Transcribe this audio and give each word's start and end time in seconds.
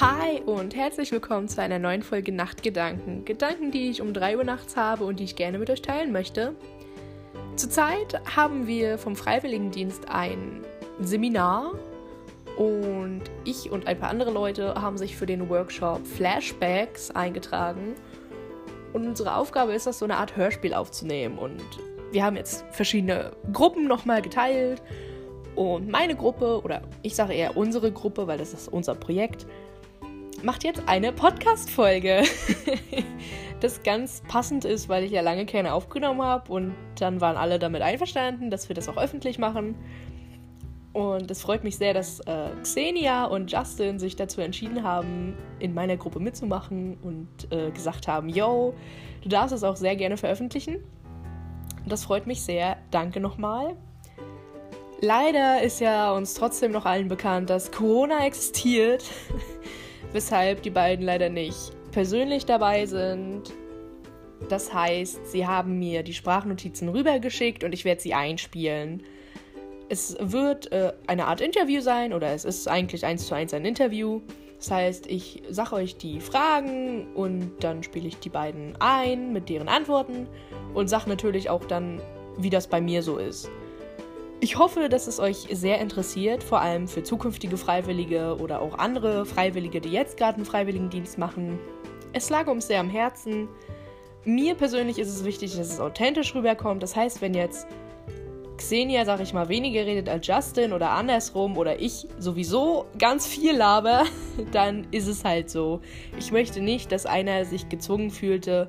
Hi 0.00 0.40
und 0.44 0.74
herzlich 0.74 1.12
willkommen 1.12 1.46
zu 1.46 1.62
einer 1.62 1.78
neuen 1.78 2.02
Folge 2.02 2.32
Nachtgedanken. 2.32 3.24
Gedanken, 3.24 3.70
die 3.70 3.90
ich 3.90 4.02
um 4.02 4.12
3 4.12 4.38
Uhr 4.38 4.42
nachts 4.42 4.76
habe 4.76 5.04
und 5.04 5.20
die 5.20 5.24
ich 5.24 5.36
gerne 5.36 5.56
mit 5.56 5.70
euch 5.70 5.82
teilen 5.82 6.10
möchte. 6.10 6.56
Zurzeit 7.54 8.20
haben 8.34 8.66
wir 8.66 8.98
vom 8.98 9.14
Freiwilligendienst 9.14 10.08
ein 10.08 10.62
Seminar 10.98 11.74
und 12.56 13.22
ich 13.44 13.70
und 13.70 13.86
ein 13.86 13.96
paar 13.96 14.10
andere 14.10 14.32
Leute 14.32 14.74
haben 14.74 14.98
sich 14.98 15.16
für 15.16 15.26
den 15.26 15.48
Workshop 15.48 16.04
Flashbacks 16.04 17.12
eingetragen. 17.12 17.94
Und 18.92 19.06
unsere 19.06 19.36
Aufgabe 19.36 19.74
ist 19.74 19.86
das, 19.86 20.00
so 20.00 20.06
eine 20.06 20.16
Art 20.16 20.34
Hörspiel 20.34 20.74
aufzunehmen. 20.74 21.38
Und 21.38 21.62
wir 22.10 22.24
haben 22.24 22.34
jetzt 22.34 22.64
verschiedene 22.72 23.30
Gruppen 23.52 23.86
nochmal 23.86 24.22
geteilt. 24.22 24.82
Und 25.54 25.88
meine 25.88 26.16
Gruppe, 26.16 26.60
oder 26.64 26.82
ich 27.02 27.14
sage 27.14 27.32
eher 27.32 27.56
unsere 27.56 27.92
Gruppe, 27.92 28.26
weil 28.26 28.38
das 28.38 28.52
ist 28.52 28.66
unser 28.66 28.96
Projekt, 28.96 29.46
macht 30.44 30.62
jetzt 30.62 30.82
eine 30.86 31.12
Podcast-Folge. 31.12 32.22
das 33.60 33.82
ganz 33.82 34.22
passend 34.28 34.64
ist, 34.64 34.88
weil 34.88 35.04
ich 35.04 35.10
ja 35.10 35.22
lange 35.22 35.46
keine 35.46 35.72
aufgenommen 35.72 36.22
habe 36.22 36.52
und 36.52 36.74
dann 36.98 37.20
waren 37.20 37.36
alle 37.36 37.58
damit 37.58 37.80
einverstanden, 37.80 38.50
dass 38.50 38.68
wir 38.68 38.74
das 38.74 38.88
auch 38.88 38.98
öffentlich 38.98 39.38
machen. 39.38 39.74
Und 40.92 41.30
es 41.30 41.42
freut 41.42 41.64
mich 41.64 41.76
sehr, 41.76 41.94
dass 41.94 42.20
äh, 42.20 42.50
Xenia 42.62 43.24
und 43.24 43.50
Justin 43.50 43.98
sich 43.98 44.14
dazu 44.14 44.40
entschieden 44.42 44.84
haben, 44.84 45.34
in 45.58 45.74
meiner 45.74 45.96
Gruppe 45.96 46.20
mitzumachen 46.20 46.98
und 47.02 47.50
äh, 47.50 47.70
gesagt 47.70 48.06
haben, 48.06 48.28
yo, 48.28 48.74
du 49.22 49.28
darfst 49.28 49.54
es 49.54 49.64
auch 49.64 49.76
sehr 49.76 49.96
gerne 49.96 50.16
veröffentlichen. 50.16 50.84
Das 51.86 52.04
freut 52.04 52.26
mich 52.26 52.42
sehr. 52.42 52.76
Danke 52.90 53.18
nochmal. 53.18 53.76
Leider 55.00 55.62
ist 55.62 55.80
ja 55.80 56.12
uns 56.12 56.34
trotzdem 56.34 56.70
noch 56.70 56.84
allen 56.84 57.08
bekannt, 57.08 57.50
dass 57.50 57.72
Corona 57.72 58.24
existiert. 58.26 59.04
weshalb 60.14 60.62
die 60.62 60.70
beiden 60.70 61.04
leider 61.04 61.28
nicht 61.28 61.72
persönlich 61.90 62.46
dabei 62.46 62.86
sind. 62.86 63.52
Das 64.48 64.72
heißt, 64.72 65.26
sie 65.26 65.46
haben 65.46 65.78
mir 65.78 66.02
die 66.02 66.14
Sprachnotizen 66.14 66.88
rübergeschickt 66.88 67.64
und 67.64 67.72
ich 67.72 67.84
werde 67.84 68.00
sie 68.00 68.14
einspielen. 68.14 69.02
Es 69.88 70.16
wird 70.20 70.70
äh, 70.72 70.92
eine 71.08 71.26
Art 71.26 71.40
Interview 71.40 71.80
sein 71.80 72.12
oder 72.12 72.32
es 72.32 72.44
ist 72.44 72.68
eigentlich 72.68 73.04
eins 73.04 73.26
zu 73.26 73.34
eins 73.34 73.52
ein 73.52 73.64
Interview. 73.64 74.20
Das 74.58 74.70
heißt, 74.70 75.06
ich 75.08 75.42
sage 75.50 75.74
euch 75.74 75.96
die 75.96 76.20
Fragen 76.20 77.12
und 77.14 77.52
dann 77.60 77.82
spiele 77.82 78.06
ich 78.06 78.16
die 78.18 78.30
beiden 78.30 78.76
ein 78.80 79.32
mit 79.32 79.48
deren 79.48 79.68
Antworten 79.68 80.28
und 80.74 80.88
sage 80.88 81.08
natürlich 81.08 81.50
auch 81.50 81.64
dann, 81.64 82.00
wie 82.38 82.50
das 82.50 82.68
bei 82.68 82.80
mir 82.80 83.02
so 83.02 83.18
ist. 83.18 83.50
Ich 84.44 84.58
hoffe, 84.58 84.90
dass 84.90 85.06
es 85.06 85.20
euch 85.20 85.46
sehr 85.52 85.80
interessiert, 85.80 86.42
vor 86.42 86.60
allem 86.60 86.86
für 86.86 87.02
zukünftige 87.02 87.56
Freiwillige 87.56 88.36
oder 88.38 88.60
auch 88.60 88.76
andere 88.76 89.24
Freiwillige, 89.24 89.80
die 89.80 89.88
jetzt 89.88 90.18
gerade 90.18 90.36
einen 90.36 90.44
Freiwilligendienst 90.44 91.16
machen. 91.16 91.58
Es 92.12 92.28
lag 92.28 92.46
uns 92.46 92.66
sehr 92.66 92.80
am 92.80 92.90
Herzen. 92.90 93.48
Mir 94.26 94.54
persönlich 94.54 94.98
ist 94.98 95.08
es 95.08 95.24
wichtig, 95.24 95.56
dass 95.56 95.72
es 95.72 95.80
authentisch 95.80 96.34
rüberkommt. 96.34 96.82
Das 96.82 96.94
heißt, 96.94 97.22
wenn 97.22 97.32
jetzt 97.32 97.66
Xenia, 98.58 99.06
sag 99.06 99.20
ich 99.20 99.32
mal, 99.32 99.48
weniger 99.48 99.86
redet 99.86 100.10
als 100.10 100.26
Justin 100.26 100.74
oder 100.74 100.90
andersrum 100.90 101.56
oder 101.56 101.80
ich 101.80 102.06
sowieso 102.18 102.84
ganz 102.98 103.26
viel 103.26 103.56
laber, 103.56 104.04
dann 104.52 104.86
ist 104.90 105.06
es 105.06 105.24
halt 105.24 105.48
so. 105.48 105.80
Ich 106.18 106.32
möchte 106.32 106.60
nicht, 106.60 106.92
dass 106.92 107.06
einer 107.06 107.46
sich 107.46 107.70
gezwungen 107.70 108.10
fühlte, 108.10 108.68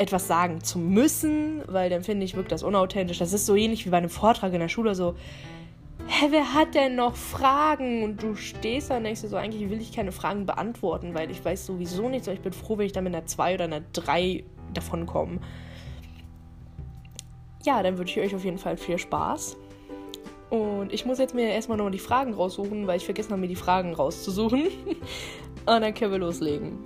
etwas 0.00 0.26
sagen 0.26 0.64
zu 0.64 0.78
müssen, 0.78 1.62
weil 1.66 1.90
dann 1.90 2.02
finde 2.02 2.24
ich, 2.24 2.34
wirkt 2.34 2.52
das 2.52 2.62
unauthentisch. 2.62 3.18
Das 3.18 3.34
ist 3.34 3.44
so 3.44 3.54
ähnlich 3.54 3.84
wie 3.84 3.90
bei 3.90 3.98
einem 3.98 4.08
Vortrag 4.08 4.54
in 4.54 4.60
der 4.60 4.68
Schule, 4.68 4.94
so, 4.94 5.14
hä, 6.06 6.28
wer 6.30 6.54
hat 6.54 6.74
denn 6.74 6.96
noch 6.96 7.16
Fragen? 7.16 8.02
Und 8.02 8.22
du 8.22 8.34
stehst 8.34 8.88
da 8.88 8.96
und 8.96 9.04
denkst 9.04 9.20
dir 9.20 9.28
so, 9.28 9.36
eigentlich 9.36 9.68
will 9.68 9.78
ich 9.78 9.92
keine 9.92 10.10
Fragen 10.10 10.46
beantworten, 10.46 11.12
weil 11.12 11.30
ich 11.30 11.44
weiß 11.44 11.66
sowieso 11.66 12.08
nichts, 12.08 12.28
aber 12.28 12.34
ich 12.34 12.40
bin 12.40 12.54
froh, 12.54 12.78
wenn 12.78 12.86
ich 12.86 12.92
dann 12.92 13.04
mit 13.04 13.14
einer 13.14 13.26
2 13.26 13.54
oder 13.54 13.64
einer 13.64 13.82
3 13.92 14.42
davon 14.72 15.04
komme. 15.04 15.38
Ja, 17.66 17.82
dann 17.82 17.98
wünsche 17.98 18.20
ich 18.20 18.26
euch 18.26 18.34
auf 18.34 18.44
jeden 18.44 18.56
Fall 18.56 18.78
viel 18.78 18.96
Spaß. 18.96 19.58
Und 20.48 20.94
ich 20.94 21.04
muss 21.04 21.18
jetzt 21.18 21.34
mir 21.34 21.50
erstmal 21.50 21.76
noch 21.76 21.90
die 21.90 21.98
Fragen 21.98 22.32
raussuchen, 22.32 22.86
weil 22.86 22.96
ich 22.96 23.04
vergessen 23.04 23.32
habe, 23.32 23.42
mir 23.42 23.48
die 23.48 23.54
Fragen 23.54 23.92
rauszusuchen. 23.92 24.62
und 25.66 25.66
dann 25.66 25.92
können 25.92 26.12
wir 26.12 26.18
loslegen. 26.18 26.78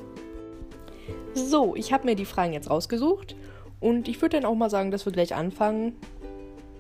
So, 1.35 1.75
ich 1.75 1.93
habe 1.93 2.07
mir 2.07 2.15
die 2.15 2.25
Fragen 2.25 2.53
jetzt 2.53 2.71
rausgesucht 2.71 3.35
und 3.81 4.09
ich 4.09 4.23
würde 4.23 4.41
dann 4.41 4.49
auch 4.49 4.55
mal 4.55 4.71
sagen, 4.71 4.93
dass 4.93 5.05
wir 5.05 5.13
gleich 5.13 5.35
anfangen 5.35 5.97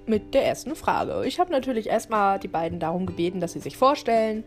mit 0.06 0.32
der 0.32 0.46
ersten 0.46 0.76
Frage. 0.76 1.26
Ich 1.26 1.40
habe 1.40 1.50
natürlich 1.50 1.88
erstmal 1.88 2.38
die 2.38 2.48
beiden 2.48 2.78
darum 2.78 3.04
gebeten, 3.04 3.40
dass 3.40 3.54
sie 3.54 3.60
sich 3.60 3.76
vorstellen, 3.76 4.44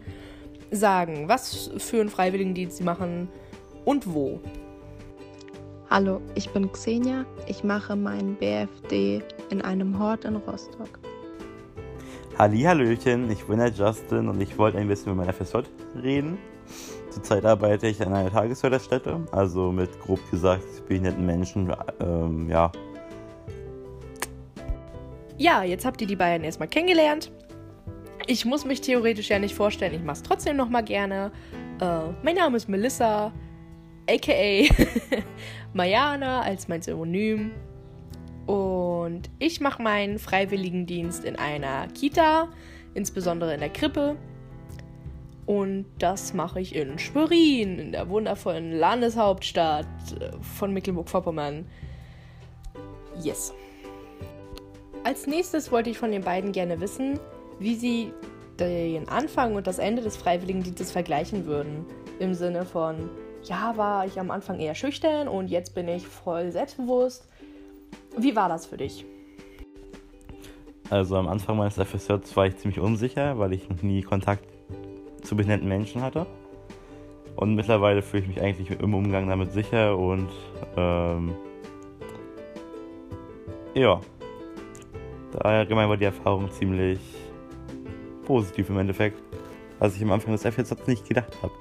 sagen, 0.72 1.28
was 1.28 1.72
für 1.78 2.00
einen 2.00 2.10
Freiwilligendienst 2.10 2.78
sie 2.78 2.84
machen 2.84 3.28
und 3.86 4.14
wo. 4.14 4.40
Hallo, 5.90 6.22
ich 6.36 6.50
bin 6.50 6.72
Xenia. 6.72 7.26
Ich 7.48 7.64
mache 7.64 7.96
meinen 7.96 8.36
BFD 8.36 9.22
in 9.50 9.62
einem 9.62 10.00
Hort 10.00 10.26
in 10.26 10.36
Rostock. 10.36 11.00
Hallöchen, 12.38 13.32
ich 13.32 13.44
bin 13.46 13.58
der 13.58 13.72
Justin 13.72 14.30
und 14.30 14.40
ich 14.42 14.58
wollte 14.58 14.78
ein 14.78 14.88
bisschen 14.88 15.14
über 15.14 15.24
mein 15.24 15.34
FSJ 15.34 15.60
reden. 16.02 16.38
Zurzeit 17.10 17.46
arbeite 17.46 17.88
ich 17.88 18.02
an 18.02 18.14
einer 18.14 18.32
Tagesförderstätte, 18.32 19.26
also 19.32 19.72
mit 19.72 20.00
grob 20.00 20.20
gesagt 20.30 20.64
behinderten 20.88 21.26
Menschen, 21.26 21.74
ähm, 22.00 22.50
ja. 22.50 22.72
Ja, 25.38 25.64
jetzt 25.64 25.86
habt 25.86 26.02
ihr 26.02 26.08
die 26.08 26.16
beiden 26.16 26.44
erstmal 26.44 26.68
kennengelernt. 26.68 27.32
Ich 28.26 28.46
muss 28.46 28.66
mich 28.66 28.82
theoretisch 28.82 29.30
ja 29.30 29.40
nicht 29.40 29.56
vorstellen, 29.56 29.94
ich 29.94 30.04
mache 30.04 30.18
es 30.18 30.24
trotzdem 30.24 30.58
nochmal 30.58 30.84
gerne. 30.84 31.32
Äh, 31.80 32.00
mein 32.24 32.36
Name 32.36 32.58
ist 32.58 32.68
Melissa, 32.68 33.32
aka 34.10 34.74
Mayana 35.74 36.42
als 36.42 36.68
mein 36.68 36.82
Synonym. 36.82 37.52
Und 38.48 39.30
ich 39.40 39.60
mache 39.62 39.82
meinen 39.82 40.20
Freiwilligendienst 40.20 41.24
in 41.26 41.36
einer 41.36 41.88
Kita, 41.90 42.50
insbesondere 42.94 43.54
in 43.54 43.60
der 43.60 43.70
Krippe. 43.70 44.16
Und 45.48 45.86
das 45.98 46.34
mache 46.34 46.60
ich 46.60 46.76
in 46.76 47.00
Schwerin, 47.00 47.80
in 47.80 47.92
der 47.94 48.10
wundervollen 48.10 48.74
Landeshauptstadt 48.74 49.88
äh, 50.20 50.32
von 50.42 50.74
Mecklenburg-Vorpommern. 50.74 51.66
Yes. 53.24 53.54
Als 55.06 55.26
nächstes 55.26 55.72
wollte 55.72 55.90
ich 55.90 55.98
von 55.98 56.12
den 56.12 56.22
beiden 56.22 56.52
gerne 56.52 56.82
wissen, 56.82 57.18
wie 57.60 57.76
sie 57.76 58.12
den 58.60 59.08
Anfang 59.08 59.56
und 59.56 59.68
das 59.68 59.80
Ende 59.80 60.02
des 60.02 60.18
Freiwilligendienstes 60.18 60.92
vergleichen 60.92 61.46
würden. 61.46 61.86
Im 62.20 62.34
Sinne 62.34 62.66
von, 62.66 63.10
ja, 63.44 63.78
war 63.78 64.06
ich 64.06 64.20
am 64.20 64.32
Anfang 64.32 64.60
eher 64.60 64.76
schüchtern 64.76 65.30
und 65.30 65.48
jetzt 65.48 65.74
bin 65.74 65.88
ich 65.88 66.06
voll 66.06 66.52
selbstbewusst. 66.52 67.26
Wie 68.18 68.36
war 68.36 68.50
das 68.50 68.66
für 68.66 68.76
dich? 68.76 69.06
Also 70.90 71.16
am 71.16 71.30
Anfang 71.30 71.56
meines 71.56 71.76
FSJs 71.76 72.36
war 72.36 72.48
ich 72.48 72.58
ziemlich 72.58 72.82
unsicher, 72.82 73.40
weil 73.40 73.54
ich 73.54 73.70
noch 73.70 73.82
nie 73.82 74.02
Kontakt 74.02 74.57
zu 75.28 75.36
behinderten 75.36 75.68
Menschen 75.68 76.02
hatte. 76.02 76.26
Und 77.36 77.54
mittlerweile 77.54 78.02
fühle 78.02 78.24
ich 78.24 78.30
mich 78.30 78.42
eigentlich 78.42 78.80
im 78.80 78.94
Umgang 78.96 79.28
damit 79.28 79.52
sicher 79.52 79.96
und 79.96 80.30
ähm, 80.76 81.36
ja, 83.76 84.00
allgemein 85.40 85.88
war 85.88 85.98
die 85.98 86.06
Erfahrung 86.06 86.50
ziemlich 86.50 87.00
positiv 88.26 88.70
im 88.70 88.80
Endeffekt, 88.80 89.22
was 89.78 89.96
ich 89.96 90.02
am 90.02 90.12
Anfang 90.12 90.32
des 90.32 90.46
F-Jetzt 90.46 90.88
nicht 90.88 91.08
gedacht 91.08 91.38
habe. 91.44 91.54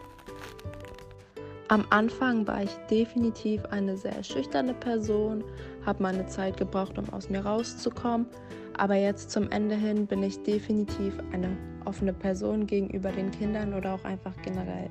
Am 1.69 1.85
Anfang 1.91 2.47
war 2.47 2.63
ich 2.63 2.75
definitiv 2.91 3.65
eine 3.67 3.99
sehr 3.99 4.23
schüchterne 4.23 4.73
Person, 4.73 5.45
habe 5.85 6.03
meine 6.03 6.27
Zeit 6.27 6.57
gebraucht, 6.57 6.97
um 6.97 7.13
aus 7.13 7.29
mir 7.29 7.45
rauszukommen, 7.45 8.27
aber 8.79 8.95
jetzt 8.95 9.31
zum 9.31 9.51
Ende 9.51 9.75
hin 9.75 10.07
bin 10.07 10.23
ich 10.23 10.43
definitiv 10.43 11.13
eine 11.33 11.57
offene 11.87 12.13
Person 12.13 12.67
gegenüber 12.67 13.13
den 13.13 13.31
Kindern 13.31 13.75
oder 13.75 13.95
auch 13.95 14.05
einfach 14.05 14.35
generell? 14.43 14.91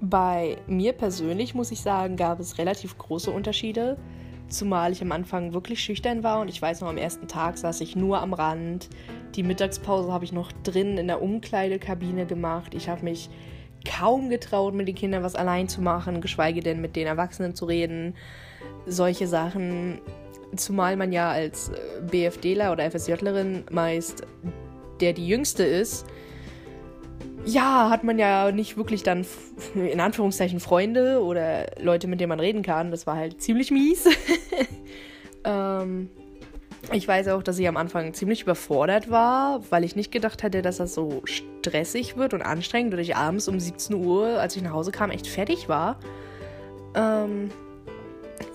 Bei 0.00 0.58
mir 0.66 0.92
persönlich 0.92 1.54
muss 1.54 1.70
ich 1.70 1.80
sagen, 1.80 2.16
gab 2.16 2.38
es 2.38 2.58
relativ 2.58 2.98
große 2.98 3.30
Unterschiede. 3.30 3.96
Zumal 4.48 4.92
ich 4.92 5.02
am 5.02 5.10
Anfang 5.10 5.54
wirklich 5.54 5.80
schüchtern 5.80 6.22
war 6.22 6.40
und 6.40 6.48
ich 6.48 6.62
weiß 6.62 6.80
noch, 6.80 6.88
am 6.88 6.98
ersten 6.98 7.26
Tag 7.26 7.58
saß 7.58 7.80
ich 7.80 7.96
nur 7.96 8.20
am 8.20 8.32
Rand. 8.32 8.88
Die 9.34 9.42
Mittagspause 9.42 10.12
habe 10.12 10.24
ich 10.24 10.32
noch 10.32 10.52
drin 10.62 10.98
in 10.98 11.08
der 11.08 11.20
Umkleidekabine 11.20 12.26
gemacht. 12.26 12.74
Ich 12.74 12.88
habe 12.88 13.02
mich 13.02 13.28
kaum 13.84 14.28
getraut, 14.28 14.74
mit 14.74 14.86
den 14.86 14.94
Kindern 14.94 15.22
was 15.22 15.34
allein 15.34 15.68
zu 15.68 15.80
machen, 15.80 16.20
geschweige 16.20 16.60
denn 16.60 16.80
mit 16.80 16.94
den 16.94 17.06
Erwachsenen 17.06 17.54
zu 17.54 17.64
reden. 17.64 18.14
Solche 18.86 19.26
Sachen. 19.26 20.00
Zumal 20.54 20.96
man 20.96 21.12
ja 21.12 21.30
als 21.30 21.70
äh, 21.70 22.02
BFDler 22.08 22.72
oder 22.72 22.88
FSJlerin 22.88 23.64
meist 23.70 24.22
der 25.00 25.12
die 25.12 25.26
jüngste 25.26 25.64
ist, 25.64 26.06
ja, 27.44 27.90
hat 27.90 28.02
man 28.02 28.18
ja 28.18 28.50
nicht 28.50 28.76
wirklich 28.76 29.02
dann 29.04 29.24
in 29.74 30.00
Anführungszeichen 30.00 30.58
Freunde 30.58 31.22
oder 31.22 31.66
Leute, 31.80 32.08
mit 32.08 32.20
denen 32.20 32.30
man 32.30 32.40
reden 32.40 32.62
kann. 32.62 32.90
Das 32.90 33.06
war 33.06 33.16
halt 33.16 33.40
ziemlich 33.40 33.70
mies. 33.70 34.08
ähm, 35.44 36.10
Ich 36.92 37.06
weiß 37.06 37.28
auch, 37.28 37.42
dass 37.42 37.58
ich 37.58 37.66
am 37.68 37.76
Anfang 37.76 38.14
ziemlich 38.14 38.42
überfordert 38.42 39.10
war, 39.10 39.60
weil 39.70 39.82
ich 39.84 39.96
nicht 39.96 40.12
gedacht 40.12 40.42
hatte, 40.42 40.62
dass 40.62 40.76
das 40.76 40.94
so 40.94 41.22
stressig 41.24 42.16
wird 42.16 42.32
und 42.34 42.42
anstrengend 42.42 42.94
und 42.94 43.00
ich 43.00 43.16
abends 43.16 43.48
um 43.48 43.58
17 43.58 43.94
Uhr, 43.96 44.40
als 44.40 44.56
ich 44.56 44.62
nach 44.62 44.72
Hause 44.72 44.92
kam, 44.92 45.10
echt 45.10 45.26
fertig 45.26 45.68
war. 45.68 45.98
Ähm, 46.94 47.50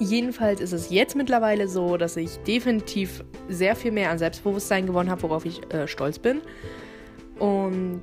jedenfalls 0.01 0.59
ist 0.59 0.74
es 0.74 0.89
jetzt 0.89 1.15
mittlerweile 1.15 1.68
so, 1.68 1.98
dass 1.98 2.18
ich 2.18 2.38
definitiv 2.39 3.24
sehr 3.50 3.75
viel 3.75 3.92
mehr 3.92 4.09
an 4.09 4.18
Selbstbewusstsein 4.18 4.86
gewonnen 4.86 5.09
habe, 5.09 5.24
worauf 5.24 5.45
ich 5.45 5.62
äh, 5.74 5.88
stolz 5.88 6.19
bin. 6.19 6.42
Und 7.39 8.01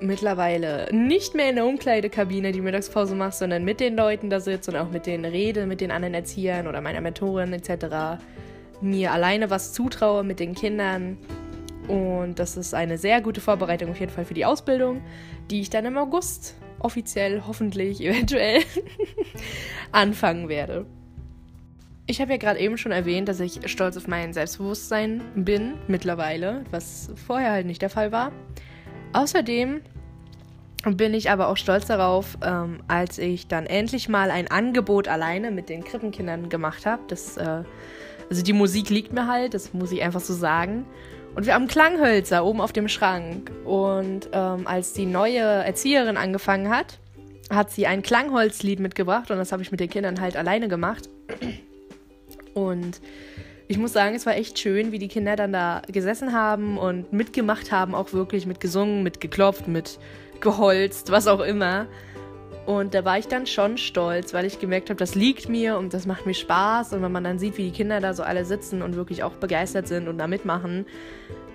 mittlerweile 0.00 0.88
nicht 0.92 1.34
mehr 1.34 1.50
in 1.50 1.56
der 1.56 1.66
Umkleidekabine 1.66 2.52
die 2.52 2.60
Mittagspause 2.60 3.14
mache, 3.14 3.36
sondern 3.36 3.64
mit 3.64 3.80
den 3.80 3.96
Leuten 3.96 4.30
da 4.30 4.40
sitze 4.40 4.70
und 4.70 4.76
auch 4.78 4.90
mit 4.90 5.06
denen 5.06 5.26
rede, 5.26 5.66
mit 5.66 5.80
den 5.80 5.90
anderen 5.90 6.14
Erziehern 6.14 6.66
oder 6.66 6.80
meiner 6.80 7.00
Mentorin 7.00 7.52
etc 7.52 8.18
mir 8.80 9.12
alleine 9.12 9.50
was 9.50 9.72
zutraue 9.72 10.24
mit 10.24 10.40
den 10.40 10.54
Kindern. 10.54 11.18
Und 11.88 12.38
das 12.38 12.56
ist 12.56 12.74
eine 12.74 12.98
sehr 12.98 13.20
gute 13.20 13.40
Vorbereitung 13.40 13.90
auf 13.90 14.00
jeden 14.00 14.12
Fall 14.12 14.24
für 14.24 14.34
die 14.34 14.44
Ausbildung, 14.44 15.02
die 15.50 15.60
ich 15.60 15.70
dann 15.70 15.84
im 15.84 15.98
August 15.98 16.56
offiziell, 16.78 17.42
hoffentlich, 17.46 18.00
eventuell 18.04 18.62
anfangen 19.92 20.48
werde. 20.48 20.86
Ich 22.10 22.20
habe 22.20 22.32
ja 22.32 22.38
gerade 22.38 22.58
eben 22.58 22.76
schon 22.76 22.90
erwähnt, 22.90 23.28
dass 23.28 23.38
ich 23.38 23.60
stolz 23.70 23.96
auf 23.96 24.08
mein 24.08 24.32
Selbstbewusstsein 24.32 25.22
bin, 25.36 25.74
mittlerweile, 25.86 26.64
was 26.72 27.08
vorher 27.14 27.52
halt 27.52 27.66
nicht 27.66 27.82
der 27.82 27.88
Fall 27.88 28.10
war. 28.10 28.32
Außerdem 29.12 29.80
bin 30.88 31.14
ich 31.14 31.30
aber 31.30 31.46
auch 31.46 31.56
stolz 31.56 31.86
darauf, 31.86 32.36
ähm, 32.44 32.82
als 32.88 33.18
ich 33.18 33.46
dann 33.46 33.64
endlich 33.64 34.08
mal 34.08 34.32
ein 34.32 34.50
Angebot 34.50 35.06
alleine 35.06 35.52
mit 35.52 35.68
den 35.68 35.84
Krippenkindern 35.84 36.48
gemacht 36.48 36.84
habe. 36.84 37.00
Äh, 37.12 37.62
also 38.28 38.42
die 38.42 38.54
Musik 38.54 38.90
liegt 38.90 39.12
mir 39.12 39.28
halt, 39.28 39.54
das 39.54 39.72
muss 39.72 39.92
ich 39.92 40.02
einfach 40.02 40.20
so 40.20 40.34
sagen. 40.34 40.86
Und 41.36 41.46
wir 41.46 41.54
haben 41.54 41.68
Klanghölzer 41.68 42.44
oben 42.44 42.60
auf 42.60 42.72
dem 42.72 42.88
Schrank. 42.88 43.52
Und 43.64 44.30
ähm, 44.32 44.66
als 44.66 44.94
die 44.94 45.06
neue 45.06 45.38
Erzieherin 45.38 46.16
angefangen 46.16 46.70
hat, 46.70 46.98
hat 47.50 47.70
sie 47.70 47.86
ein 47.86 48.02
Klangholzlied 48.02 48.80
mitgebracht 48.80 49.30
und 49.30 49.36
das 49.36 49.52
habe 49.52 49.62
ich 49.62 49.70
mit 49.70 49.78
den 49.78 49.90
Kindern 49.90 50.20
halt 50.20 50.36
alleine 50.36 50.66
gemacht. 50.66 51.08
Und 52.54 53.00
ich 53.68 53.78
muss 53.78 53.92
sagen, 53.92 54.16
es 54.16 54.26
war 54.26 54.34
echt 54.34 54.58
schön, 54.58 54.90
wie 54.92 54.98
die 54.98 55.08
Kinder 55.08 55.36
dann 55.36 55.52
da 55.52 55.82
gesessen 55.90 56.32
haben 56.32 56.76
und 56.76 57.12
mitgemacht 57.12 57.70
haben, 57.70 57.94
auch 57.94 58.12
wirklich 58.12 58.46
mit 58.46 58.60
gesungen, 58.60 59.02
mit 59.02 59.20
geklopft, 59.20 59.68
mit 59.68 59.98
geholzt, 60.40 61.10
was 61.10 61.26
auch 61.26 61.40
immer. 61.40 61.86
Und 62.66 62.94
da 62.94 63.04
war 63.04 63.18
ich 63.18 63.26
dann 63.26 63.46
schon 63.46 63.78
stolz, 63.78 64.34
weil 64.34 64.44
ich 64.44 64.58
gemerkt 64.58 64.90
habe, 64.90 64.98
das 64.98 65.14
liegt 65.14 65.48
mir 65.48 65.76
und 65.78 65.94
das 65.94 66.06
macht 66.06 66.26
mir 66.26 66.34
Spaß. 66.34 66.92
Und 66.92 67.02
wenn 67.02 67.12
man 67.12 67.24
dann 67.24 67.38
sieht, 67.38 67.58
wie 67.58 67.64
die 67.64 67.76
Kinder 67.76 68.00
da 68.00 68.14
so 68.14 68.22
alle 68.22 68.44
sitzen 68.44 68.82
und 68.82 68.96
wirklich 68.96 69.22
auch 69.22 69.32
begeistert 69.32 69.88
sind 69.88 70.08
und 70.08 70.18
da 70.18 70.26
mitmachen, 70.26 70.86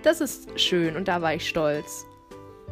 das 0.03 0.21
ist 0.21 0.59
schön 0.59 0.95
und 0.95 1.07
da 1.07 1.21
war 1.21 1.33
ich 1.33 1.47
stolz. 1.47 2.05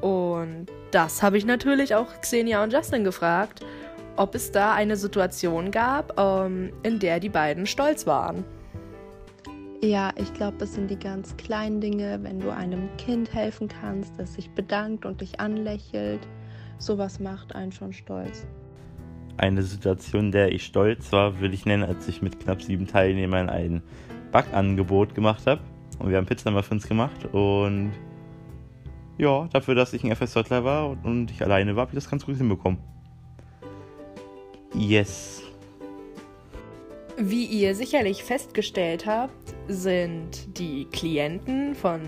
Und 0.01 0.67
das 0.91 1.23
habe 1.23 1.37
ich 1.37 1.45
natürlich 1.45 1.95
auch 1.95 2.07
Xenia 2.21 2.63
und 2.63 2.73
Justin 2.73 3.03
gefragt, 3.03 3.63
ob 4.15 4.35
es 4.35 4.51
da 4.51 4.73
eine 4.73 4.95
Situation 4.95 5.71
gab, 5.71 6.19
ähm, 6.19 6.71
in 6.83 6.99
der 6.99 7.19
die 7.19 7.29
beiden 7.29 7.65
stolz 7.65 8.05
waren. 8.05 8.43
Ja, 9.81 10.11
ich 10.15 10.33
glaube, 10.33 10.57
das 10.59 10.75
sind 10.75 10.89
die 10.89 10.99
ganz 10.99 11.35
kleinen 11.35 11.81
Dinge, 11.81 12.19
wenn 12.21 12.39
du 12.39 12.49
einem 12.49 12.89
Kind 12.97 13.33
helfen 13.33 13.67
kannst, 13.67 14.17
das 14.17 14.35
sich 14.35 14.49
bedankt 14.51 15.05
und 15.05 15.19
dich 15.19 15.39
anlächelt 15.39 16.21
sowas 16.83 17.19
macht 17.19 17.55
einen 17.55 17.71
schon 17.71 17.93
stolz. 17.93 18.45
Eine 19.37 19.63
Situation, 19.63 20.31
der 20.31 20.51
ich 20.51 20.65
stolz 20.65 21.11
war, 21.11 21.39
will 21.41 21.53
ich 21.53 21.65
nennen, 21.65 21.83
als 21.83 22.07
ich 22.07 22.21
mit 22.21 22.39
knapp 22.39 22.61
sieben 22.61 22.87
Teilnehmern 22.87 23.49
ein 23.49 23.81
Backangebot 24.31 25.15
gemacht 25.15 25.47
habe. 25.47 25.61
Und 25.99 26.09
wir 26.09 26.17
haben 26.17 26.25
Pizza-Muffins 26.25 26.87
gemacht. 26.87 27.25
Und 27.31 27.93
ja, 29.17 29.47
dafür, 29.51 29.75
dass 29.75 29.93
ich 29.93 30.03
ein 30.03 30.15
FSJler 30.15 30.63
war 30.63 30.97
und 31.03 31.31
ich 31.31 31.41
alleine 31.41 31.75
war, 31.75 31.81
habe 31.81 31.91
ich 31.91 31.95
das 31.95 32.09
ganz 32.09 32.25
gut 32.25 32.37
hinbekommen. 32.37 32.79
Yes. 34.73 35.41
Wie 37.17 37.45
ihr 37.45 37.75
sicherlich 37.75 38.23
festgestellt 38.23 39.05
habt, 39.05 39.53
sind 39.67 40.57
die 40.57 40.85
Klienten 40.85 41.75
von 41.75 42.01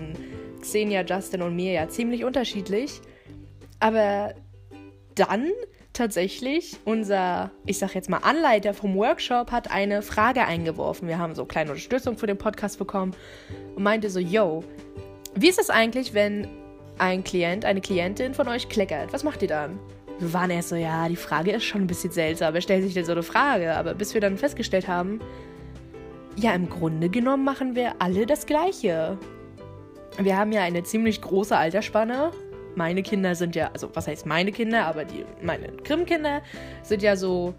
Xenia, 0.60 1.04
Justin 1.04 1.42
und 1.42 1.54
mir 1.54 1.72
ja 1.72 1.88
ziemlich 1.88 2.24
unterschiedlich. 2.24 3.00
Aber 3.78 4.34
dann 5.14 5.50
tatsächlich 5.92 6.76
unser, 6.84 7.50
ich 7.64 7.78
sag 7.78 7.94
jetzt 7.94 8.10
mal, 8.10 8.18
Anleiter 8.18 8.74
vom 8.74 8.96
Workshop 8.96 9.52
hat 9.52 9.70
eine 9.70 10.02
Frage 10.02 10.44
eingeworfen. 10.44 11.08
Wir 11.08 11.18
haben 11.18 11.34
so 11.34 11.44
kleine 11.44 11.70
Unterstützung 11.70 12.18
für 12.18 12.26
den 12.26 12.36
Podcast 12.36 12.78
bekommen 12.78 13.14
und 13.76 13.82
meinte 13.82 14.10
so, 14.10 14.18
yo, 14.18 14.64
wie 15.34 15.48
ist 15.48 15.60
es 15.60 15.70
eigentlich, 15.70 16.14
wenn 16.14 16.48
ein 16.98 17.22
Klient, 17.24 17.64
eine 17.64 17.80
Klientin 17.80 18.34
von 18.34 18.48
euch 18.48 18.68
kleckert? 18.68 19.12
Was 19.12 19.22
macht 19.22 19.42
ihr 19.42 19.48
dann? 19.48 19.78
Wir 20.18 20.32
waren 20.32 20.50
erst 20.50 20.70
so, 20.70 20.76
ja, 20.76 21.08
die 21.08 21.16
Frage 21.16 21.52
ist 21.52 21.64
schon 21.64 21.82
ein 21.82 21.86
bisschen 21.86 22.10
seltsam. 22.10 22.54
Wer 22.54 22.60
stellt 22.60 22.82
sich 22.82 22.94
denn 22.94 23.04
so 23.04 23.12
eine 23.12 23.22
Frage? 23.22 23.74
Aber 23.74 23.94
bis 23.94 24.14
wir 24.14 24.20
dann 24.20 24.38
festgestellt 24.38 24.88
haben, 24.88 25.20
ja, 26.36 26.54
im 26.54 26.68
Grunde 26.68 27.08
genommen 27.08 27.44
machen 27.44 27.74
wir 27.74 27.94
alle 27.98 28.26
das 28.26 28.46
Gleiche. 28.46 29.18
Wir 30.18 30.36
haben 30.36 30.52
ja 30.52 30.62
eine 30.62 30.82
ziemlich 30.82 31.20
große 31.20 31.56
Altersspanne 31.56 32.32
meine 32.76 33.02
Kinder 33.02 33.34
sind 33.34 33.56
ja, 33.56 33.70
also 33.72 33.90
was 33.94 34.06
heißt 34.06 34.26
meine 34.26 34.52
Kinder, 34.52 34.84
aber 34.84 35.04
die, 35.04 35.24
meine 35.42 35.68
Grimm-Kinder 35.82 36.42
sind 36.82 37.02
ja 37.02 37.16
so, 37.16 37.54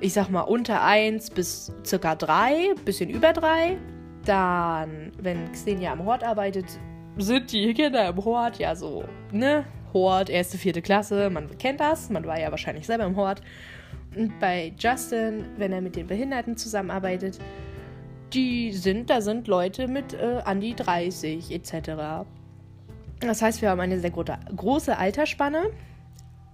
ich 0.00 0.12
sag 0.12 0.28
mal, 0.28 0.42
unter 0.42 0.82
1 0.82 1.30
bis 1.30 1.72
circa 1.84 2.14
3, 2.14 2.74
bisschen 2.84 3.10
über 3.10 3.32
3. 3.32 3.78
Dann, 4.24 5.12
wenn 5.18 5.50
Xenia 5.52 5.92
am 5.92 6.04
Hort 6.04 6.22
arbeitet, 6.22 6.66
sind 7.16 7.50
die 7.50 7.72
Kinder 7.72 8.08
im 8.08 8.22
Hort 8.22 8.58
ja 8.58 8.76
so, 8.76 9.04
ne? 9.32 9.64
Hort, 9.92 10.30
erste, 10.30 10.58
vierte 10.58 10.82
Klasse, 10.82 11.30
man 11.30 11.58
kennt 11.58 11.80
das, 11.80 12.10
man 12.10 12.26
war 12.26 12.38
ja 12.38 12.50
wahrscheinlich 12.50 12.86
selber 12.86 13.04
im 13.04 13.16
Hort. 13.16 13.42
Und 14.16 14.38
bei 14.40 14.72
Justin, 14.78 15.44
wenn 15.56 15.72
er 15.72 15.80
mit 15.80 15.96
den 15.96 16.06
Behinderten 16.06 16.56
zusammenarbeitet, 16.56 17.38
die 18.32 18.72
sind, 18.72 19.10
da 19.10 19.20
sind 19.20 19.48
Leute 19.48 19.88
mit 19.88 20.14
äh, 20.14 20.40
an 20.44 20.60
die 20.60 20.74
30 20.74 21.50
etc. 21.52 22.26
Das 23.20 23.42
heißt, 23.42 23.62
wir 23.62 23.70
haben 23.70 23.80
eine 23.80 24.00
sehr 24.00 24.10
große 24.10 24.96
Altersspanne. 24.96 25.70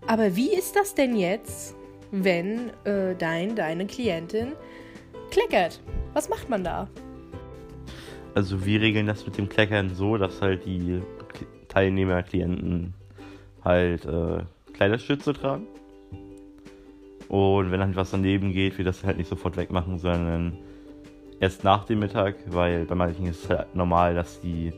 Aber 0.07 0.37
wie 0.37 0.53
ist 0.55 0.77
das 0.77 0.95
denn 0.95 1.17
jetzt, 1.17 1.75
wenn 2.11 2.71
äh, 2.85 3.15
dein, 3.17 3.57
deine 3.57 3.87
Klientin 3.87 4.53
kleckert? 5.31 5.81
Was 6.13 6.29
macht 6.29 6.49
man 6.49 6.65
da? 6.65 6.89
Also 8.35 8.65
wir 8.65 8.81
regeln 8.81 9.07
das 9.07 9.25
mit 9.25 9.39
dem 9.39 9.49
Kleckern 9.49 9.95
so, 9.95 10.17
dass 10.17 10.43
halt 10.43 10.65
die 10.67 11.01
Teilnehmer, 11.69 12.23
Klienten 12.23 12.95
halt 13.67 14.07
äh, 14.07 14.39
Kleiderstütze 14.73 15.35
tragen. 15.35 15.67
Und 17.29 17.73
wenn 17.73 17.81
halt 17.81 17.97
was 17.97 18.13
daneben 18.13 18.53
geht, 18.53 18.79
wir 18.79 18.85
das 18.85 19.05
halt 19.05 19.19
nicht 19.19 19.29
sofort 19.29 19.57
wegmachen, 19.57 19.99
sondern 19.99 20.57
erst 21.41 21.65
nach 21.65 21.85
dem 21.85 21.99
Mittag, 21.99 22.37
weil 22.47 22.85
bei 22.85 22.95
manchen 22.95 23.27
ist 23.27 23.45
es 23.45 23.51
halt 23.51 23.75
normal, 23.75 24.15
dass 24.15 24.41
die 24.41 24.73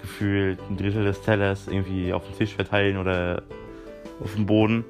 gefühlt 0.00 0.58
ein 0.68 0.76
Drittel 0.76 1.04
des 1.04 1.22
Tellers 1.22 1.66
irgendwie 1.66 2.12
auf 2.12 2.24
dem 2.26 2.36
Tisch 2.36 2.54
verteilen 2.54 2.98
oder 2.98 3.42
auf 4.20 4.34
dem 4.34 4.44
Boden. 4.44 4.84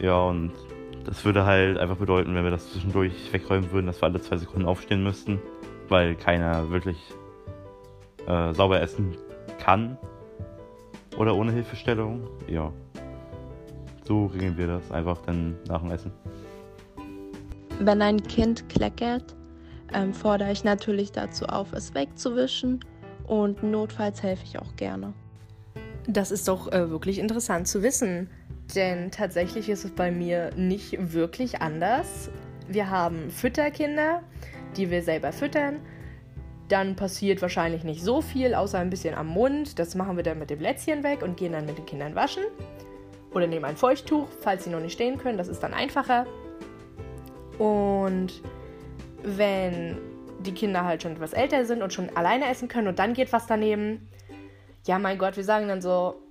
Ja, 0.00 0.22
und 0.22 0.52
das 1.04 1.24
würde 1.24 1.44
halt 1.44 1.76
einfach 1.78 1.96
bedeuten, 1.96 2.34
wenn 2.34 2.44
wir 2.44 2.50
das 2.50 2.72
zwischendurch 2.72 3.12
wegräumen 3.32 3.70
würden, 3.70 3.86
dass 3.86 4.00
wir 4.00 4.06
alle 4.06 4.20
zwei 4.20 4.38
Sekunden 4.38 4.66
aufstehen 4.66 5.02
müssten, 5.02 5.38
weil 5.88 6.14
keiner 6.14 6.70
wirklich 6.70 6.96
äh, 8.26 8.54
sauber 8.54 8.80
essen 8.80 9.16
kann 9.58 9.98
oder 11.16 11.36
ohne 11.36 11.52
Hilfestellung. 11.52 12.28
Ja. 12.48 12.72
So 14.04 14.26
regeln 14.26 14.56
wir 14.56 14.66
das 14.66 14.90
einfach 14.90 15.18
dann 15.22 15.56
nach 15.68 15.82
dem 15.82 15.90
Essen. 15.90 16.12
Wenn 17.78 18.02
ein 18.02 18.22
Kind 18.22 18.68
kleckert, 18.68 19.34
ähm, 19.94 20.12
fordere 20.12 20.52
ich 20.52 20.64
natürlich 20.64 21.12
dazu 21.12 21.46
auf, 21.46 21.72
es 21.72 21.94
wegzuwischen 21.94 22.80
und 23.26 23.62
notfalls 23.62 24.22
helfe 24.22 24.44
ich 24.44 24.58
auch 24.58 24.76
gerne. 24.76 25.12
Das 26.06 26.30
ist 26.30 26.48
doch 26.48 26.72
äh, 26.72 26.90
wirklich 26.90 27.18
interessant 27.18 27.68
zu 27.68 27.82
wissen, 27.82 28.28
denn 28.74 29.10
tatsächlich 29.10 29.68
ist 29.68 29.84
es 29.84 29.90
bei 29.92 30.10
mir 30.10 30.50
nicht 30.56 31.12
wirklich 31.12 31.60
anders. 31.60 32.30
Wir 32.68 32.90
haben 32.90 33.30
Fütterkinder, 33.30 34.22
die 34.76 34.90
wir 34.90 35.02
selber 35.02 35.32
füttern. 35.32 35.80
Dann 36.70 36.94
passiert 36.94 37.42
wahrscheinlich 37.42 37.82
nicht 37.82 38.00
so 38.00 38.20
viel, 38.20 38.54
außer 38.54 38.78
ein 38.78 38.90
bisschen 38.90 39.16
am 39.16 39.26
Mund. 39.26 39.80
Das 39.80 39.96
machen 39.96 40.16
wir 40.16 40.22
dann 40.22 40.38
mit 40.38 40.50
dem 40.50 40.60
Lätzchen 40.60 41.02
weg 41.02 41.20
und 41.22 41.36
gehen 41.36 41.52
dann 41.52 41.66
mit 41.66 41.76
den 41.76 41.84
Kindern 41.84 42.14
waschen. 42.14 42.44
Oder 43.34 43.48
nehmen 43.48 43.64
ein 43.64 43.76
Feuchttuch, 43.76 44.28
falls 44.40 44.64
sie 44.64 44.70
noch 44.70 44.78
nicht 44.78 44.92
stehen 44.92 45.18
können. 45.18 45.36
Das 45.36 45.48
ist 45.48 45.60
dann 45.64 45.74
einfacher. 45.74 46.26
Und 47.58 48.40
wenn 49.24 49.98
die 50.38 50.52
Kinder 50.52 50.84
halt 50.84 51.02
schon 51.02 51.12
etwas 51.12 51.32
älter 51.32 51.64
sind 51.64 51.82
und 51.82 51.92
schon 51.92 52.08
alleine 52.16 52.48
essen 52.48 52.68
können 52.68 52.86
und 52.86 53.00
dann 53.00 53.14
geht 53.14 53.32
was 53.32 53.48
daneben. 53.48 54.08
Ja, 54.86 55.00
mein 55.00 55.18
Gott, 55.18 55.36
wir 55.36 55.44
sagen 55.44 55.66
dann 55.66 55.82
so, 55.82 56.22